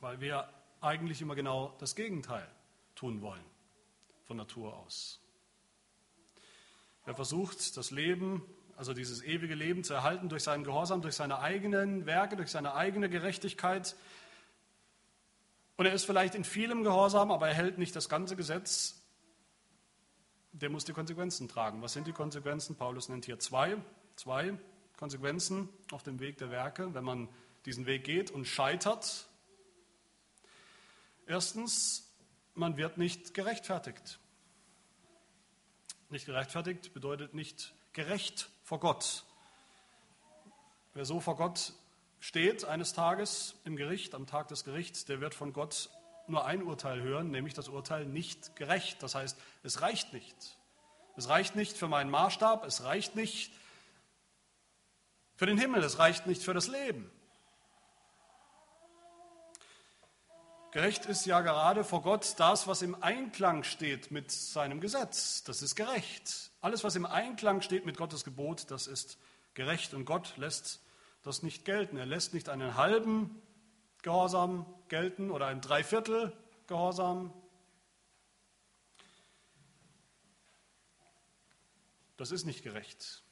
[0.00, 0.48] Weil wir
[0.80, 2.46] eigentlich immer genau das Gegenteil
[2.94, 3.44] tun wollen,
[4.26, 5.20] von Natur aus.
[7.04, 8.42] Wer versucht, das Leben,
[8.76, 12.74] also dieses ewige Leben zu erhalten durch seinen Gehorsam, durch seine eigenen Werke, durch seine
[12.74, 13.96] eigene Gerechtigkeit,
[15.76, 19.02] und er ist vielleicht in vielem Gehorsam, aber er hält nicht das ganze Gesetz,
[20.52, 21.80] der muss die Konsequenzen tragen.
[21.82, 22.76] Was sind die Konsequenzen?
[22.76, 23.76] Paulus nennt hier zwei,
[24.16, 24.58] zwei
[24.98, 27.28] Konsequenzen auf dem Weg der Werke, wenn man
[27.64, 29.28] diesen Weg geht und scheitert
[31.26, 32.12] Erstens,
[32.54, 34.18] man wird nicht gerechtfertigt.
[36.10, 39.24] Nicht gerechtfertigt bedeutet nicht gerecht vor Gott.
[40.94, 41.72] Wer so vor Gott
[42.22, 45.90] steht eines Tages im Gericht, am Tag des Gerichts, der wird von Gott
[46.28, 49.02] nur ein Urteil hören, nämlich das Urteil nicht gerecht.
[49.02, 50.36] Das heißt, es reicht nicht.
[51.16, 53.52] Es reicht nicht für meinen Maßstab, es reicht nicht
[55.34, 57.10] für den Himmel, es reicht nicht für das Leben.
[60.70, 65.42] Gerecht ist ja gerade vor Gott das, was im Einklang steht mit seinem Gesetz.
[65.42, 66.52] Das ist gerecht.
[66.60, 69.18] Alles, was im Einklang steht mit Gottes Gebot, das ist
[69.54, 69.92] gerecht.
[69.92, 70.80] Und Gott lässt
[71.22, 71.96] das nicht gelten.
[71.96, 73.40] Er lässt nicht einen halben
[74.02, 77.32] Gehorsam gelten oder ein Dreiviertel Gehorsam.
[82.16, 83.22] Das ist nicht gerecht.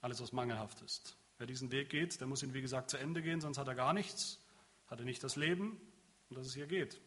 [0.00, 1.16] Alles, was mangelhaft ist.
[1.38, 3.74] Wer diesen Weg geht, der muss ihn, wie gesagt, zu Ende gehen, sonst hat er
[3.74, 4.40] gar nichts,
[4.88, 5.80] hat er nicht das Leben,
[6.28, 7.00] um das es hier geht.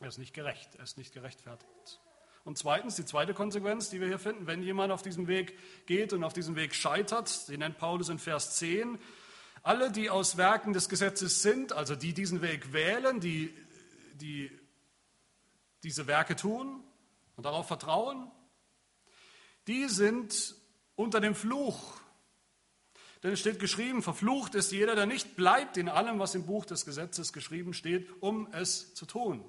[0.00, 2.00] Er ist nicht gerecht, er ist nicht gerechtfertigt.
[2.44, 6.12] Und zweitens, die zweite Konsequenz, die wir hier finden, wenn jemand auf diesem Weg geht
[6.12, 8.98] und auf diesem Weg scheitert, die nennt Paulus in Vers 10,
[9.62, 13.54] alle, die aus Werken des Gesetzes sind, also die diesen Weg wählen, die,
[14.14, 14.50] die
[15.82, 16.84] diese Werke tun
[17.36, 18.30] und darauf vertrauen,
[19.66, 20.54] die sind
[20.96, 21.98] unter dem Fluch
[23.24, 26.66] denn es steht geschrieben, verflucht ist jeder, der nicht bleibt in allem, was im Buch
[26.66, 29.42] des Gesetzes geschrieben steht, um es zu tun.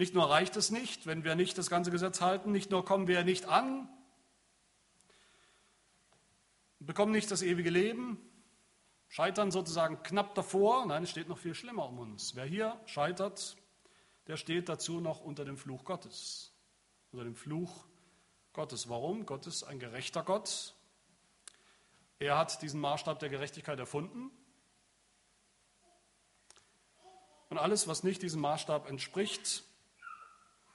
[0.00, 3.06] Nicht nur reicht es nicht, wenn wir nicht das ganze Gesetz halten, nicht nur kommen
[3.06, 3.86] wir nicht an,
[6.78, 8.18] bekommen nicht das ewige Leben,
[9.08, 12.34] scheitern sozusagen knapp davor, nein, es steht noch viel schlimmer um uns.
[12.34, 13.58] Wer hier scheitert,
[14.26, 16.54] der steht dazu noch unter dem Fluch Gottes,
[17.12, 17.84] unter dem Fluch
[18.54, 18.88] Gottes.
[18.88, 19.26] Warum?
[19.26, 20.76] Gott ist ein gerechter Gott.
[22.18, 24.30] Er hat diesen Maßstab der Gerechtigkeit erfunden.
[27.50, 29.64] Und alles, was nicht diesem Maßstab entspricht,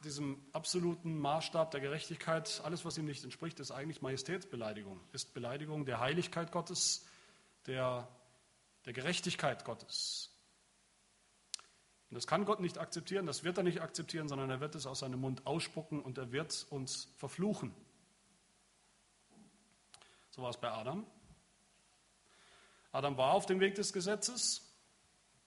[0.05, 5.85] diesem absoluten Maßstab der Gerechtigkeit, alles, was ihm nicht entspricht, ist eigentlich Majestätsbeleidigung, ist Beleidigung
[5.85, 7.05] der Heiligkeit Gottes,
[7.65, 8.07] der,
[8.85, 10.31] der Gerechtigkeit Gottes.
[12.09, 14.85] Und das kann Gott nicht akzeptieren, das wird er nicht akzeptieren, sondern er wird es
[14.85, 17.73] aus seinem Mund ausspucken und er wird uns verfluchen.
[20.29, 21.05] So war es bei Adam.
[22.91, 24.71] Adam war auf dem Weg des Gesetzes.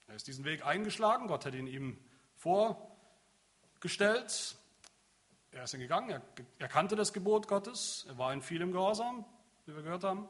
[0.09, 1.29] Er ist diesen Weg eingeschlagen.
[1.29, 1.99] Gott hat ihn ihm
[3.79, 4.57] vorgestellt.
[5.53, 6.11] Er ist ihn gegangen.
[6.11, 6.23] Er,
[6.59, 8.07] er kannte das Gebot Gottes.
[8.09, 9.25] Er war in vielem Gehorsam,
[9.67, 10.29] wie wir gehört haben.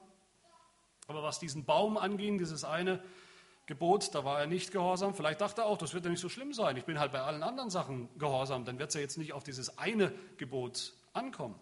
[1.07, 3.03] Aber was diesen Baum anging, dieses eine
[3.65, 5.15] Gebot, da war er nicht gehorsam.
[5.15, 6.77] Vielleicht dachte er auch, das wird ja nicht so schlimm sein.
[6.77, 8.67] Ich bin halt bei allen anderen Sachen gehorsam.
[8.67, 11.59] Dann wird es ja jetzt nicht auf dieses eine Gebot ankommen.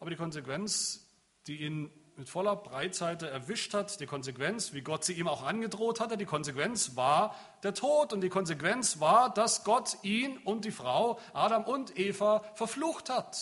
[0.00, 1.08] Aber die Konsequenz,
[1.46, 6.00] die ihn mit voller Breitseite erwischt hat, die Konsequenz, wie Gott sie ihm auch angedroht
[6.00, 8.12] hatte, die Konsequenz war der Tod.
[8.12, 13.38] Und die Konsequenz war, dass Gott ihn und die Frau, Adam und Eva, verflucht hat.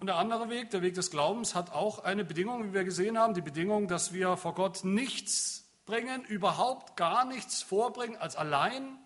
[0.00, 3.16] Und der andere Weg, der Weg des Glaubens, hat auch eine Bedingung, wie wir gesehen
[3.16, 8.98] haben, die Bedingung, dass wir vor Gott nichts bringen, überhaupt gar nichts vorbringen als allein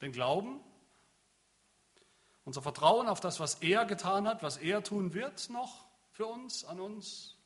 [0.00, 0.60] den Glauben,
[2.46, 6.64] unser Vertrauen auf das, was er getan hat, was er tun wird noch für uns,
[6.64, 7.36] an uns.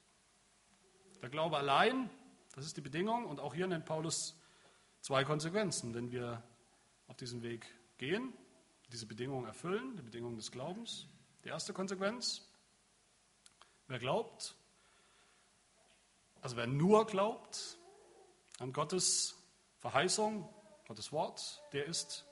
[1.22, 2.10] Der Glaube allein,
[2.54, 3.24] das ist die Bedingung.
[3.24, 4.38] Und auch hier nennt Paulus
[5.00, 6.42] zwei Konsequenzen, wenn wir
[7.08, 8.34] auf diesem Weg gehen,
[8.92, 11.06] diese Bedingung erfüllen, die Bedingung des Glaubens.
[11.44, 12.42] Die erste Konsequenz,
[13.88, 14.54] wer glaubt,
[16.42, 17.78] also wer nur glaubt
[18.58, 19.34] an Gottes
[19.78, 20.46] Verheißung,
[20.86, 22.26] Gottes Wort, der ist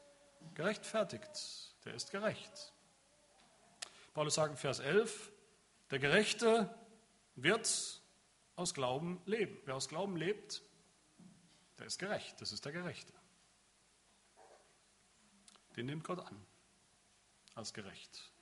[0.55, 1.68] gerechtfertigt.
[1.89, 2.75] Der ist gerecht.
[4.13, 5.33] Paulus sagt in Vers 11,
[5.91, 6.69] der Gerechte
[7.35, 8.03] wird
[8.57, 9.57] aus Glauben leben.
[9.65, 10.63] Wer aus Glauben lebt,
[11.79, 12.39] der ist gerecht.
[12.43, 13.15] Das ist der Gerechte.
[15.77, 16.45] Den nimmt Gott an
[17.55, 18.33] als gerecht.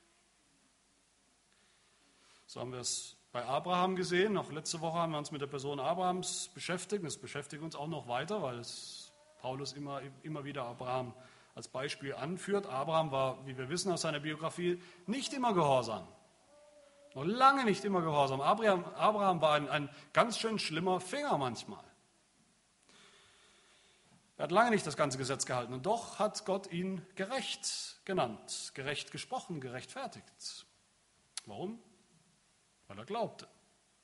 [2.47, 4.33] So haben wir es bei Abraham gesehen.
[4.33, 7.05] Noch letzte Woche haben wir uns mit der Person Abrahams beschäftigt.
[7.05, 8.61] Das beschäftigt uns auch noch weiter, weil
[9.39, 11.15] Paulus immer, immer wieder Abraham
[11.57, 12.66] als Beispiel anführt.
[12.66, 16.07] Abraham war, wie wir wissen aus seiner Biografie, nicht immer gehorsam.
[17.14, 18.42] Noch lange nicht immer gehorsam.
[18.42, 21.83] Abraham, Abraham war ein, ein ganz schön schlimmer Finger manchmal.
[24.37, 28.73] Er hat lange nicht das ganze Gesetz gehalten und doch hat Gott ihn gerecht genannt,
[28.75, 30.66] gerecht gesprochen, gerechtfertigt.
[31.47, 31.83] Warum?
[32.87, 33.49] Weil er glaubte,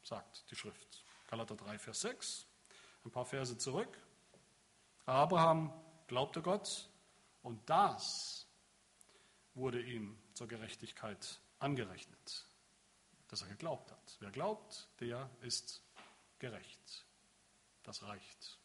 [0.02, 1.04] sagt die Schrift.
[1.26, 2.46] Galater 3, Vers 6,
[3.04, 3.98] ein paar Verse zurück.
[5.04, 5.70] Abraham
[6.06, 6.88] glaubte Gott
[7.42, 8.46] und das
[9.54, 12.46] wurde ihm zur Gerechtigkeit angerechnet,
[13.28, 14.16] dass er geglaubt hat.
[14.20, 15.82] Wer glaubt, der ist
[16.38, 17.04] gerecht.
[17.82, 18.58] Das reicht.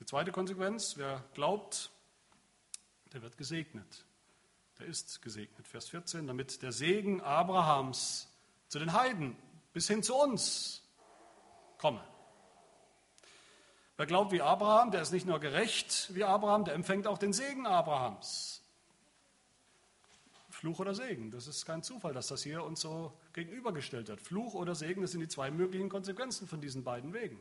[0.00, 1.90] Die zweite Konsequenz, wer glaubt,
[3.12, 4.04] der wird gesegnet.
[4.78, 5.66] Der ist gesegnet.
[5.66, 8.28] Vers 14, damit der Segen Abrahams
[8.68, 9.36] zu den Heiden
[9.72, 10.82] bis hin zu uns
[11.78, 12.04] komme.
[13.98, 17.32] Wer glaubt wie Abraham, der ist nicht nur gerecht wie Abraham, der empfängt auch den
[17.32, 18.62] Segen Abrahams.
[20.50, 24.20] Fluch oder Segen, das ist kein Zufall, dass das hier uns so gegenübergestellt wird.
[24.20, 27.40] Fluch oder Segen, das sind die zwei möglichen Konsequenzen von diesen beiden Wegen.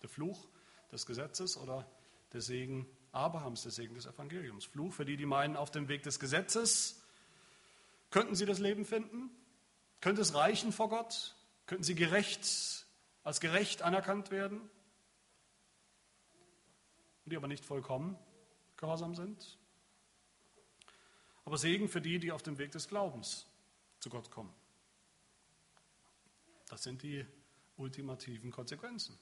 [0.00, 0.46] Der Fluch
[0.92, 1.84] des Gesetzes oder
[2.32, 4.64] der Segen Abrahams, der Segen des Evangeliums.
[4.64, 7.02] Fluch für die, die meinen, auf dem Weg des Gesetzes
[8.10, 9.28] könnten sie das Leben finden?
[10.00, 11.34] Könnte es reichen vor Gott?
[11.66, 12.86] Könnten sie gerecht,
[13.24, 14.70] als gerecht anerkannt werden?
[17.26, 18.16] Die aber nicht vollkommen
[18.76, 19.58] gehorsam sind?
[21.44, 23.46] Aber Segen für die, die auf dem Weg des Glaubens
[24.00, 24.52] zu Gott kommen.
[26.68, 27.24] Das sind die
[27.76, 29.18] ultimativen Konsequenzen.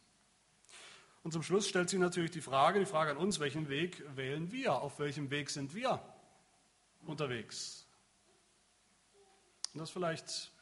[1.23, 4.53] Und zum Schluss stellt sich natürlich die Frage, die Frage an uns, welchen Weg wählen
[4.53, 4.75] wir?
[4.75, 6.03] Auf welchem Weg sind wir
[7.07, 7.87] unterwegs?
[9.73, 10.53] Und das ist vielleicht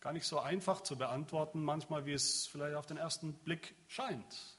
[0.00, 4.55] gar nicht so einfach zu beantworten, manchmal, wie es vielleicht auf den ersten Blick scheint.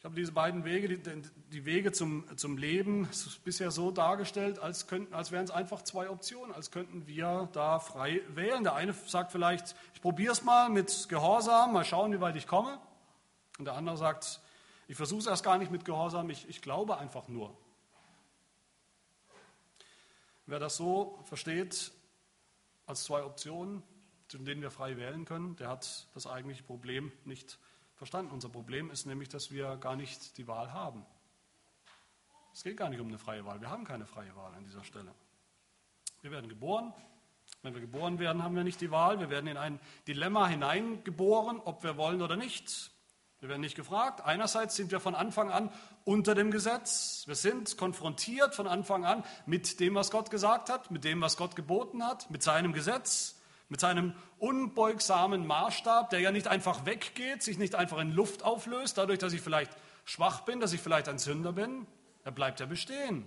[0.00, 3.06] Ich habe diese beiden Wege, die, die Wege zum, zum Leben,
[3.44, 7.78] bisher so dargestellt, als, könnten, als wären es einfach zwei Optionen, als könnten wir da
[7.80, 8.64] frei wählen.
[8.64, 12.46] Der eine sagt vielleicht, ich probiere es mal mit Gehorsam, mal schauen, wie weit ich
[12.46, 12.80] komme.
[13.58, 14.40] Und der andere sagt,
[14.88, 17.54] ich versuche es erst gar nicht mit Gehorsam, ich, ich glaube einfach nur.
[20.46, 21.92] Wer das so versteht,
[22.86, 23.82] als zwei Optionen,
[24.28, 27.69] zwischen denen wir frei wählen können, der hat das eigentliche Problem nicht verstanden.
[28.00, 31.04] Unser Problem ist nämlich, dass wir gar nicht die Wahl haben.
[32.54, 33.60] Es geht gar nicht um eine freie Wahl.
[33.60, 35.14] Wir haben keine freie Wahl an dieser Stelle.
[36.22, 36.94] Wir werden geboren.
[37.62, 39.20] Wenn wir geboren werden, haben wir nicht die Wahl.
[39.20, 42.90] Wir werden in ein Dilemma hineingeboren, ob wir wollen oder nicht.
[43.40, 44.22] Wir werden nicht gefragt.
[44.22, 45.70] Einerseits sind wir von Anfang an
[46.04, 47.24] unter dem Gesetz.
[47.26, 51.36] Wir sind konfrontiert von Anfang an mit dem, was Gott gesagt hat, mit dem, was
[51.36, 53.39] Gott geboten hat, mit seinem Gesetz,
[53.70, 58.98] mit seinem unbeugsamen Maßstab, der ja nicht einfach weggeht, sich nicht einfach in Luft auflöst,
[58.98, 59.70] dadurch, dass ich vielleicht
[60.04, 61.86] schwach bin, dass ich vielleicht ein Sünder bin.
[62.24, 63.26] Er bleibt ja bestehen.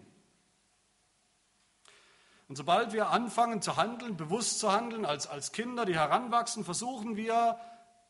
[2.49, 7.15] Und sobald wir anfangen zu handeln, bewusst zu handeln, als, als Kinder, die heranwachsen, versuchen
[7.15, 7.57] wir,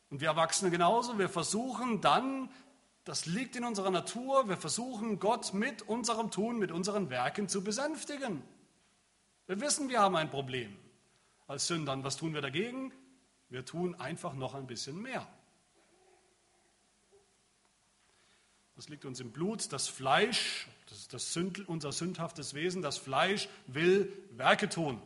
[0.09, 2.49] und wir Erwachsene genauso, wir versuchen dann,
[3.03, 7.63] das liegt in unserer Natur, wir versuchen Gott mit unserem Tun, mit unseren Werken zu
[7.63, 8.41] besänftigen.
[9.45, 10.75] Wir wissen, wir haben ein Problem
[11.47, 12.03] als Sündern.
[12.03, 12.91] Was tun wir dagegen?
[13.49, 15.27] Wir tun einfach noch ein bisschen mehr.
[18.75, 19.71] Das liegt uns im Blut.
[19.71, 25.01] Das Fleisch, das ist das Sünd, unser sündhaftes Wesen, das Fleisch will Werke tun.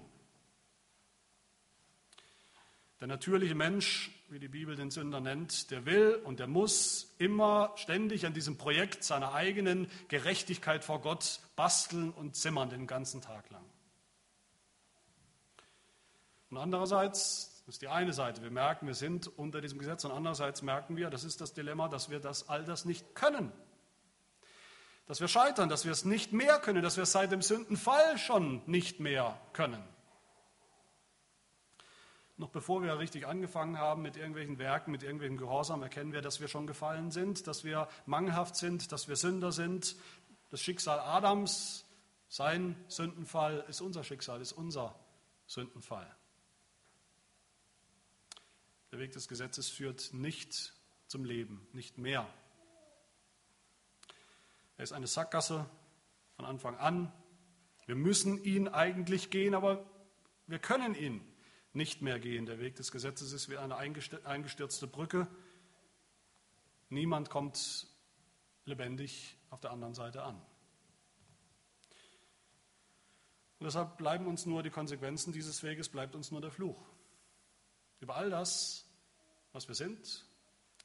[3.00, 7.73] Der natürliche Mensch wie die Bibel den Sünder nennt, der will und der muss immer
[7.76, 13.50] ständig an diesem Projekt seiner eigenen Gerechtigkeit vor Gott basteln und zimmern den ganzen Tag
[13.52, 13.63] lang.
[16.49, 20.12] Und andererseits, das ist die eine Seite, wir merken, wir sind unter diesem Gesetz und
[20.12, 23.51] andererseits merken wir, das ist das Dilemma, dass wir das all das nicht können.
[25.07, 28.17] Dass wir scheitern, dass wir es nicht mehr können, dass wir es seit dem Sündenfall
[28.17, 29.83] schon nicht mehr können.
[32.39, 36.39] Noch bevor wir richtig angefangen haben mit irgendwelchen Werken, mit irgendwelchen Gehorsam, erkennen wir, dass
[36.39, 39.95] wir schon gefallen sind, dass wir mangelhaft sind, dass wir Sünder sind.
[40.49, 41.86] Das Schicksal Adams,
[42.29, 44.99] sein Sündenfall ist unser Schicksal, ist unser
[45.47, 46.16] Sündenfall.
[48.91, 50.73] Der Weg des Gesetzes führt nicht
[51.08, 52.28] zum Leben, nicht mehr.
[54.78, 55.69] Er ist eine Sackgasse
[56.36, 57.12] von Anfang an.
[57.86, 59.86] Wir müssen ihn eigentlich gehen, aber
[60.45, 61.21] wir können ihn
[61.73, 62.45] nicht mehr gehen.
[62.45, 65.28] Der Weg des Gesetzes ist wie eine eingestürzte Brücke.
[66.89, 67.88] Niemand kommt
[68.65, 70.36] lebendig auf der anderen Seite an.
[73.60, 76.82] Und deshalb bleiben uns nur die Konsequenzen dieses Weges, bleibt uns nur der Fluch.
[77.99, 78.86] Über all das,
[79.53, 80.25] was wir sind,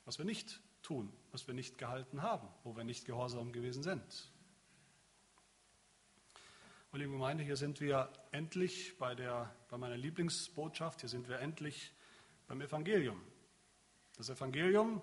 [0.04, 4.30] was wir nicht tun, was wir nicht gehalten haben, wo wir nicht gehorsam gewesen sind.
[6.90, 11.38] Und liebe Gemeinde, hier sind wir endlich bei, der, bei meiner Lieblingsbotschaft, hier sind wir
[11.38, 11.92] endlich
[12.48, 13.18] beim Evangelium.
[14.18, 15.00] Das Evangelium,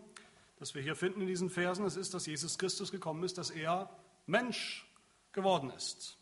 [0.57, 3.49] das wir hier finden in diesen Versen, es ist, dass Jesus Christus gekommen ist, dass
[3.49, 3.89] er
[4.27, 4.87] Mensch
[5.31, 6.17] geworden ist.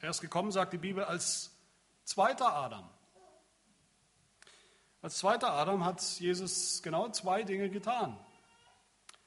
[0.00, 1.56] Er ist gekommen, sagt die Bibel, als
[2.02, 2.90] zweiter Adam.
[5.04, 8.18] Als zweiter Adam hat Jesus genau zwei Dinge getan.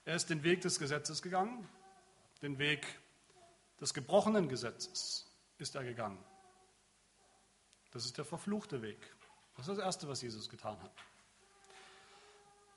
[0.05, 1.69] Er ist den Weg des Gesetzes gegangen,
[2.41, 2.87] den Weg
[3.79, 6.17] des gebrochenen Gesetzes ist er gegangen.
[7.91, 8.97] Das ist der verfluchte Weg.
[9.55, 10.93] Das ist das Erste, was Jesus getan hat.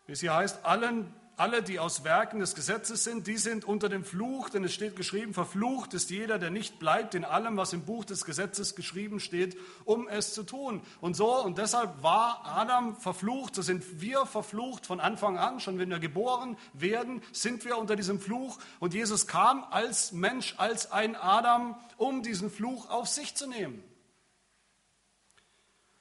[0.04, 3.88] Wie es hier heißt, allen alle, die aus Werken des Gesetzes sind, die sind unter
[3.88, 7.72] dem Fluch, denn es steht geschrieben, verflucht ist jeder, der nicht bleibt in allem, was
[7.72, 10.82] im Buch des Gesetzes geschrieben steht, um es zu tun.
[11.00, 15.78] Und so, und deshalb war Adam verflucht, so sind wir verflucht von Anfang an, schon
[15.78, 18.58] wenn wir geboren werden, sind wir unter diesem Fluch.
[18.78, 23.82] Und Jesus kam als Mensch, als ein Adam, um diesen Fluch auf sich zu nehmen.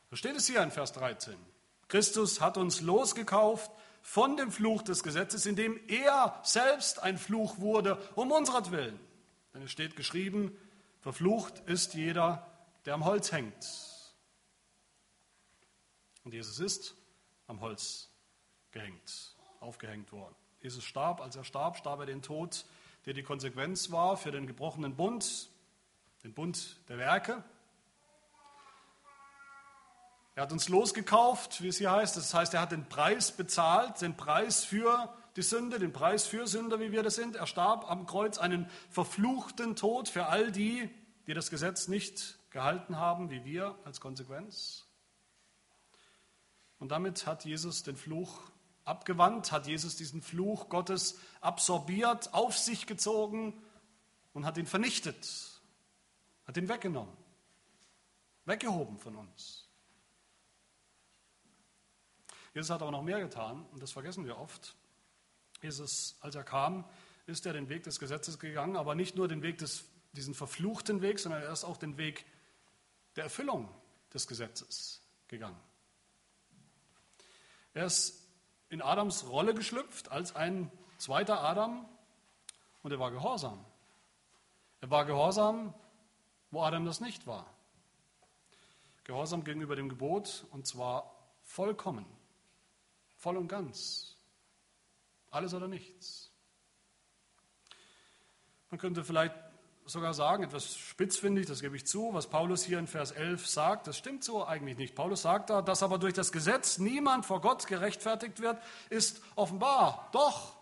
[0.09, 1.35] So steht es hier in Vers 13.
[1.87, 3.71] Christus hat uns losgekauft
[4.09, 8.99] von dem Fluch des Gesetzes, indem er selbst ein Fluch wurde, um unseretwillen.
[9.53, 10.57] Denn es steht geschrieben,
[10.99, 12.47] verflucht ist jeder,
[12.85, 13.67] der am Holz hängt.
[16.23, 16.95] Und Jesus ist
[17.45, 18.09] am Holz
[18.71, 20.35] gehängt, aufgehängt worden.
[20.59, 22.65] Jesus starb, als er starb, starb er den Tod,
[23.05, 25.51] der die Konsequenz war für den gebrochenen Bund,
[26.23, 27.43] den Bund der Werke,
[30.39, 32.15] er hat uns losgekauft, wie es hier heißt.
[32.15, 36.47] Das heißt, er hat den Preis bezahlt, den Preis für die Sünde, den Preis für
[36.47, 37.35] Sünder, wie wir das sind.
[37.35, 40.89] Er starb am Kreuz einen verfluchten Tod für all die,
[41.27, 44.85] die das Gesetz nicht gehalten haben, wie wir als Konsequenz.
[46.77, 48.39] Und damit hat Jesus den Fluch
[48.85, 53.61] abgewandt, hat Jesus diesen Fluch Gottes absorbiert, auf sich gezogen
[54.31, 55.27] und hat ihn vernichtet,
[56.47, 57.17] hat ihn weggenommen,
[58.45, 59.68] weggehoben von uns.
[62.53, 64.75] Jesus hat aber noch mehr getan und das vergessen wir oft.
[65.61, 66.85] Jesus, als er kam,
[67.25, 71.01] ist er den Weg des Gesetzes gegangen, aber nicht nur den Weg des, diesen verfluchten
[71.01, 72.25] Weg, sondern er ist auch den Weg
[73.15, 73.69] der Erfüllung
[74.13, 75.59] des Gesetzes gegangen.
[77.73, 78.25] Er ist
[78.69, 81.87] in Adams Rolle geschlüpft als ein zweiter Adam
[82.81, 83.63] und er war gehorsam.
[84.81, 85.73] Er war gehorsam,
[86.51, 87.45] wo Adam das nicht war.
[89.03, 92.05] Gehorsam gegenüber dem Gebot und zwar vollkommen.
[93.19, 94.15] Voll und ganz.
[95.29, 96.31] Alles oder nichts.
[98.69, 99.35] Man könnte vielleicht
[99.85, 103.87] sogar sagen, etwas spitzfindig, das gebe ich zu, was Paulus hier in Vers 11 sagt,
[103.87, 104.95] das stimmt so eigentlich nicht.
[104.95, 110.09] Paulus sagt da, dass aber durch das Gesetz niemand vor Gott gerechtfertigt wird, ist offenbar.
[110.13, 110.55] Doch,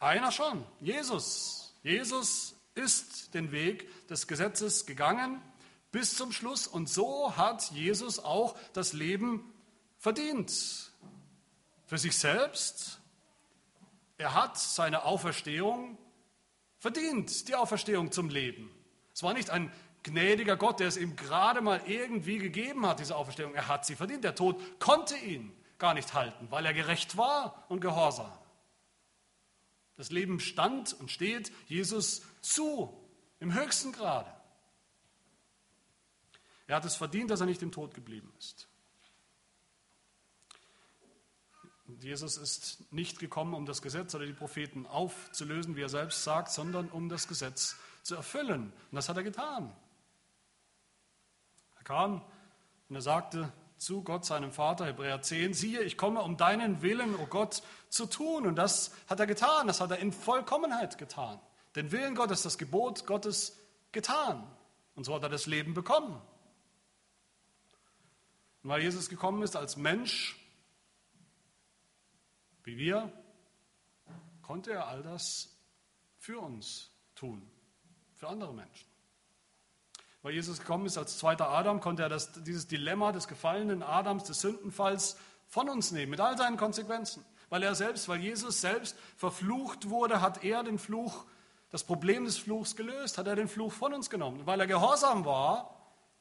[0.00, 1.74] einer schon, Jesus.
[1.82, 5.42] Jesus ist den Weg des Gesetzes gegangen
[5.92, 9.52] bis zum Schluss und so hat Jesus auch das Leben
[9.98, 10.88] verdient
[11.88, 13.00] für sich selbst.
[14.18, 15.98] Er hat seine Auferstehung
[16.78, 18.70] verdient, die Auferstehung zum Leben.
[19.12, 19.72] Es war nicht ein
[20.02, 23.54] gnädiger Gott, der es ihm gerade mal irgendwie gegeben hat, diese Auferstehung.
[23.54, 24.22] Er hat sie verdient.
[24.22, 28.32] Der Tod konnte ihn gar nicht halten, weil er gerecht war und gehorsam.
[29.96, 32.92] Das Leben stand und steht Jesus zu,
[33.40, 34.32] im höchsten Grade.
[36.66, 38.68] Er hat es verdient, dass er nicht im Tod geblieben ist.
[42.00, 46.50] Jesus ist nicht gekommen, um das Gesetz oder die Propheten aufzulösen, wie er selbst sagt,
[46.50, 48.72] sondern um das Gesetz zu erfüllen.
[48.90, 49.74] Und das hat er getan.
[51.78, 52.22] Er kam
[52.88, 57.14] und er sagte zu Gott, seinem Vater, Hebräer 10, siehe, ich komme, um deinen Willen,
[57.14, 58.46] o oh Gott, zu tun.
[58.46, 61.40] Und das hat er getan, das hat er in Vollkommenheit getan.
[61.76, 63.56] Den Willen Gottes, das Gebot Gottes
[63.92, 64.46] getan.
[64.94, 66.20] Und so hat er das Leben bekommen.
[68.62, 70.37] Und weil Jesus gekommen ist als Mensch,
[72.68, 73.10] wie wir,
[74.42, 75.56] konnte er all das
[76.18, 77.50] für uns tun,
[78.14, 78.86] für andere Menschen.
[80.20, 84.24] Weil Jesus gekommen ist als zweiter Adam, konnte er das, dieses Dilemma des gefallenen Adams,
[84.24, 85.16] des Sündenfalls
[85.46, 87.24] von uns nehmen, mit all seinen Konsequenzen.
[87.48, 91.24] Weil er selbst, weil Jesus selbst verflucht wurde, hat er den Fluch
[91.70, 94.44] das Problem des Fluchs gelöst, hat er den Fluch von uns genommen.
[94.44, 95.77] Weil er gehorsam war,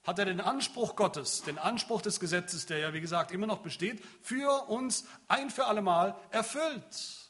[0.08, 3.60] hat er den Anspruch Gottes, den Anspruch des Gesetzes, der ja wie gesagt immer noch
[3.60, 7.30] besteht, für uns ein für allemal erfüllt,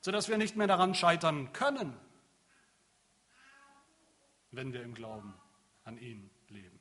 [0.00, 1.98] sodass wir nicht mehr daran scheitern können,
[4.52, 5.34] wenn wir im Glauben
[5.82, 6.78] an ihn leben.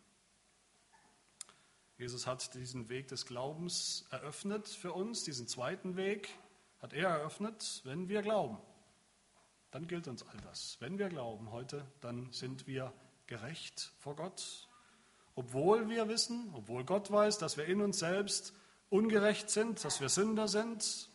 [1.97, 6.29] Jesus hat diesen Weg des Glaubens eröffnet für uns, diesen zweiten Weg
[6.79, 8.59] hat er eröffnet, wenn wir glauben.
[9.71, 10.77] Dann gilt uns all das.
[10.79, 12.93] Wenn wir glauben heute, dann sind wir
[13.25, 14.67] gerecht vor Gott
[15.35, 18.53] obwohl wir wissen, obwohl Gott weiß, dass wir in uns selbst
[18.89, 21.09] ungerecht sind, dass wir Sünder sind.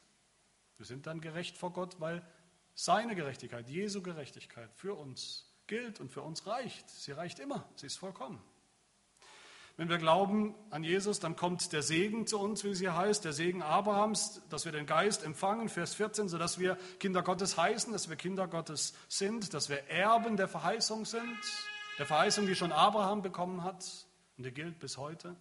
[0.77, 2.27] Wir sind dann gerecht vor Gott, weil
[2.75, 6.89] seine Gerechtigkeit, Jesu Gerechtigkeit für uns gilt und für uns reicht.
[6.91, 8.43] Sie reicht immer, sie ist vollkommen.
[9.79, 13.27] Wenn wir glauben an Jesus, dann kommt der Segen zu uns, wie es hier heißt,
[13.27, 17.93] der Segen Abrahams, dass wir den Geist empfangen, Vers 14, sodass wir Kinder Gottes heißen,
[17.93, 21.39] dass wir Kinder Gottes sind, dass wir Erben der Verheißung sind,
[21.99, 24.06] der Verheißung, die schon Abraham bekommen hat.
[24.37, 25.37] Und der gilt bis heute.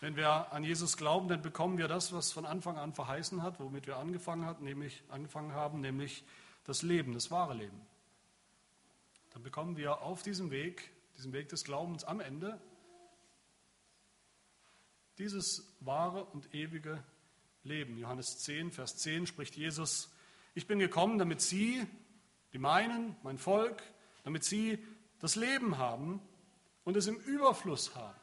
[0.00, 3.58] Wenn wir an Jesus glauben, dann bekommen wir das, was von Anfang an verheißen hat,
[3.58, 6.24] womit wir angefangen, hat, nämlich, angefangen haben, nämlich
[6.64, 7.80] das Leben, das wahre Leben.
[9.30, 12.60] Dann bekommen wir auf diesem Weg, diesem Weg des Glaubens am Ende,
[15.18, 17.02] dieses wahre und ewige
[17.64, 17.98] Leben.
[17.98, 20.14] Johannes 10, Vers 10 spricht Jesus,
[20.54, 21.84] ich bin gekommen, damit Sie,
[22.52, 23.82] die meinen, mein Volk,
[24.22, 24.78] damit Sie
[25.18, 26.22] das Leben haben
[26.88, 28.18] und es im Überfluss haben.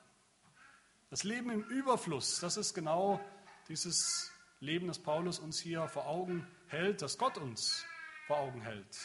[1.12, 3.24] Das Leben im Überfluss, das ist genau
[3.68, 7.86] dieses Leben, das Paulus uns hier vor Augen hält, das Gott uns
[8.26, 8.98] vor Augen hält,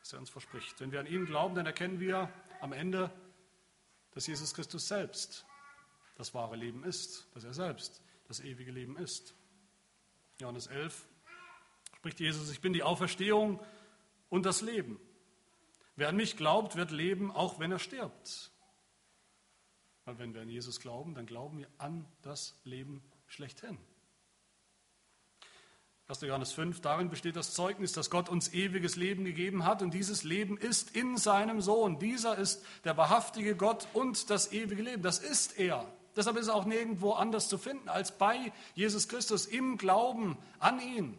[0.00, 0.78] das er uns verspricht.
[0.78, 2.30] Wenn wir an ihn glauben, dann erkennen wir
[2.60, 3.10] am Ende,
[4.10, 5.46] dass Jesus Christus selbst
[6.16, 9.34] das wahre Leben ist, dass er selbst das ewige Leben ist.
[10.38, 11.06] Johannes 11
[11.96, 13.58] spricht Jesus, ich bin die Auferstehung
[14.28, 15.00] und das Leben.
[15.96, 18.51] Wer an mich glaubt, wird leben, auch wenn er stirbt.
[20.04, 23.78] Weil wenn wir an Jesus glauben, dann glauben wir an das Leben schlechthin.
[26.08, 26.20] 1.
[26.22, 30.24] Johannes 5, darin besteht das Zeugnis, dass Gott uns ewiges Leben gegeben hat und dieses
[30.24, 31.98] Leben ist in seinem Sohn.
[31.98, 35.02] Dieser ist der wahrhaftige Gott und das ewige Leben.
[35.02, 35.90] Das ist er.
[36.14, 40.80] Deshalb ist er auch nirgendwo anders zu finden als bei Jesus Christus im Glauben an
[40.80, 41.18] ihn.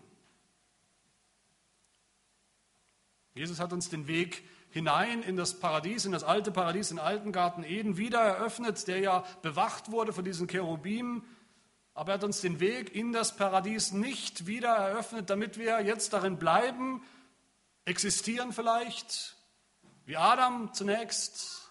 [3.33, 7.05] Jesus hat uns den Weg hinein in das Paradies, in das alte Paradies, in den
[7.05, 11.23] alten Garten Eden wieder eröffnet, der ja bewacht wurde von diesen Cherubim.
[11.93, 16.11] Aber er hat uns den Weg in das Paradies nicht wieder eröffnet, damit wir jetzt
[16.11, 17.03] darin bleiben,
[17.85, 19.35] existieren vielleicht,
[20.05, 21.69] wie Adam zunächst.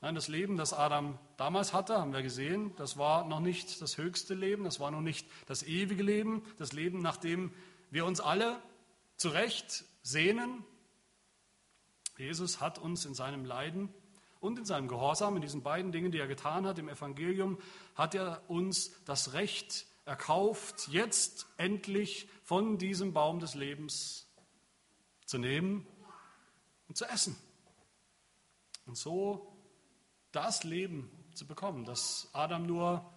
[0.00, 3.98] Nein, das Leben, das Adam damals hatte, haben wir gesehen, das war noch nicht das
[3.98, 7.52] höchste Leben, das war noch nicht das ewige Leben, das Leben, nach dem
[7.90, 8.60] wir uns alle
[9.16, 10.64] zu Recht sehnen,
[12.16, 13.92] Jesus hat uns in seinem Leiden
[14.40, 17.58] und in seinem Gehorsam, in diesen beiden Dingen, die er getan hat im Evangelium,
[17.94, 24.26] hat er uns das Recht erkauft, jetzt endlich von diesem Baum des Lebens
[25.24, 25.86] zu nehmen
[26.88, 27.36] und zu essen.
[28.86, 29.56] Und so
[30.30, 33.10] das Leben zu bekommen, das Adam nur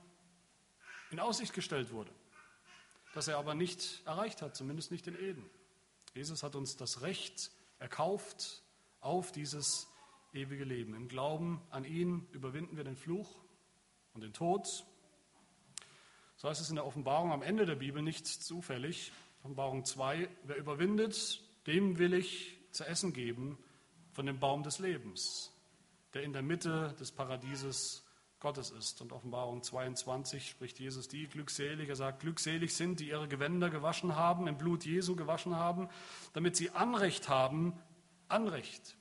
[1.11, 2.11] in Aussicht gestellt wurde,
[3.13, 5.49] das er aber nicht erreicht hat, zumindest nicht in Eden.
[6.13, 8.63] Jesus hat uns das Recht erkauft,
[9.07, 9.87] auf dieses
[10.33, 10.93] ewige Leben.
[10.93, 13.39] Im Glauben an ihn überwinden wir den Fluch
[14.13, 14.85] und den Tod.
[16.35, 19.13] So heißt es in der Offenbarung am Ende der Bibel nicht zufällig.
[19.39, 23.57] Offenbarung 2, wer überwindet, dem will ich zu essen geben
[24.11, 25.53] von dem Baum des Lebens,
[26.13, 28.03] der in der Mitte des Paradieses
[28.41, 29.01] Gottes ist.
[29.01, 31.87] Und Offenbarung 22 spricht Jesus die glückselig.
[31.87, 35.87] Er sagt, glückselig sind, die ihre Gewänder gewaschen haben, im Blut Jesu gewaschen haben,
[36.33, 37.73] damit sie Anrecht haben,
[38.27, 38.96] Anrecht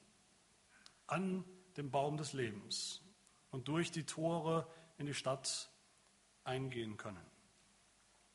[1.06, 1.44] an
[1.76, 3.02] dem Baum des Lebens
[3.50, 4.66] und durch die Tore
[4.98, 5.70] in die Stadt
[6.44, 7.24] eingehen können.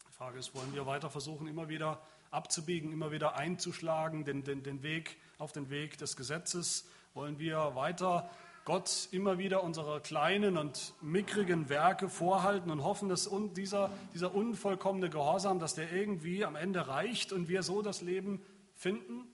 [0.07, 4.63] Die Frage ist, wollen wir weiter versuchen, immer wieder abzubiegen, immer wieder einzuschlagen, den, den,
[4.63, 6.88] den Weg auf den Weg des Gesetzes?
[7.13, 8.30] Wollen wir weiter
[8.63, 15.09] Gott immer wieder unsere kleinen und mickrigen Werke vorhalten und hoffen, dass dieser, dieser unvollkommene
[15.09, 18.39] Gehorsam, dass der irgendwie am Ende reicht und wir so das Leben
[18.76, 19.26] finden?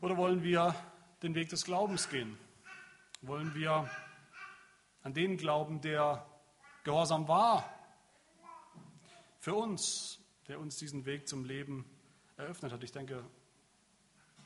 [0.00, 0.74] Oder wollen wir
[1.24, 2.36] den Weg des Glaubens gehen?
[3.22, 3.88] Wollen wir
[5.02, 6.26] an den glauben, der
[6.84, 7.64] gehorsam war
[9.40, 10.18] für uns,
[10.48, 11.86] der uns diesen Weg zum Leben
[12.36, 12.84] eröffnet hat?
[12.84, 13.24] Ich denke,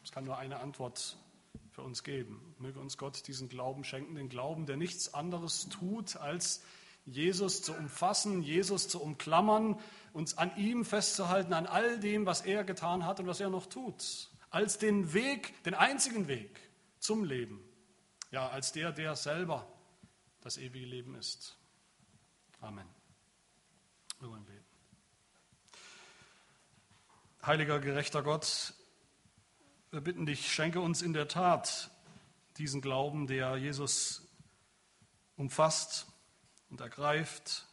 [0.04, 1.16] es kann nur eine Antwort
[1.72, 2.54] für uns geben.
[2.58, 6.62] Möge uns Gott diesen Glauben schenken, den Glauben, der nichts anderes tut, als
[7.06, 9.80] Jesus zu umfassen, Jesus zu umklammern,
[10.12, 13.66] uns an ihm festzuhalten, an all dem, was er getan hat und was er noch
[13.66, 16.67] tut, als den Weg, den einzigen Weg
[16.98, 17.62] zum Leben,
[18.30, 19.66] ja, als der, der selber
[20.40, 21.56] das ewige Leben ist.
[22.60, 22.88] Amen.
[24.20, 24.64] Wir wollen beten.
[27.44, 28.74] Heiliger, gerechter Gott,
[29.90, 31.90] wir bitten dich, schenke uns in der Tat
[32.58, 34.28] diesen Glauben, der Jesus
[35.36, 36.06] umfasst
[36.68, 37.66] und ergreift,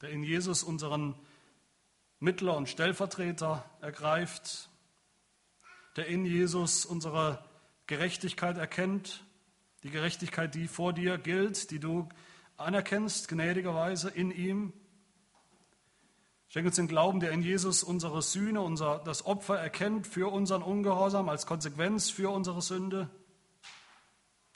[0.00, 1.18] der in Jesus unseren
[2.20, 4.68] Mittler und Stellvertreter ergreift,
[5.96, 7.44] der in Jesus unsere
[7.86, 9.24] Gerechtigkeit erkennt,
[9.82, 12.08] die Gerechtigkeit, die vor dir gilt, die du
[12.56, 14.72] anerkennst, gnädigerweise in ihm.
[16.48, 20.62] Schenk uns den Glauben, der in Jesus unsere Sühne, unser, das Opfer erkennt für unseren
[20.62, 23.10] Ungehorsam als Konsequenz für unsere Sünde.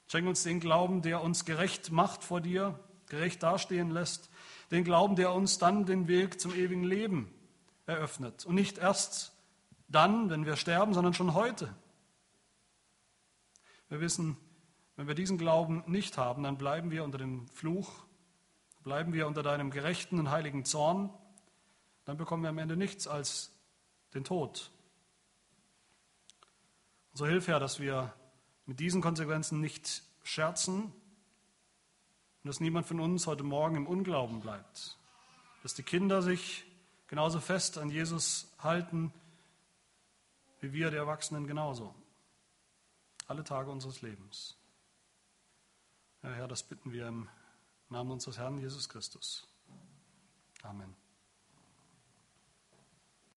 [0.07, 4.29] Schenk uns den Glauben, der uns gerecht macht vor dir, gerecht dastehen lässt.
[4.71, 7.31] Den Glauben, der uns dann den Weg zum ewigen Leben
[7.85, 8.45] eröffnet.
[8.45, 9.33] Und nicht erst
[9.87, 11.75] dann, wenn wir sterben, sondern schon heute.
[13.89, 14.37] Wir wissen,
[14.95, 17.89] wenn wir diesen Glauben nicht haben, dann bleiben wir unter dem Fluch,
[18.83, 21.09] bleiben wir unter deinem gerechten und heiligen Zorn,
[22.05, 23.51] dann bekommen wir am Ende nichts als
[24.13, 24.71] den Tod.
[27.13, 28.13] so hilf Herr, dass wir
[28.65, 30.93] mit diesen Konsequenzen nicht scherzen und
[32.43, 34.97] dass niemand von uns heute Morgen im Unglauben bleibt.
[35.63, 36.65] Dass die Kinder sich
[37.07, 39.11] genauso fest an Jesus halten,
[40.59, 41.95] wie wir, die Erwachsenen, genauso.
[43.29, 44.57] Alle Tage unseres Lebens.
[46.23, 47.29] Ja, Herr, das bitten wir im
[47.89, 49.47] Namen unseres Herrn Jesus Christus.
[50.63, 50.95] Amen.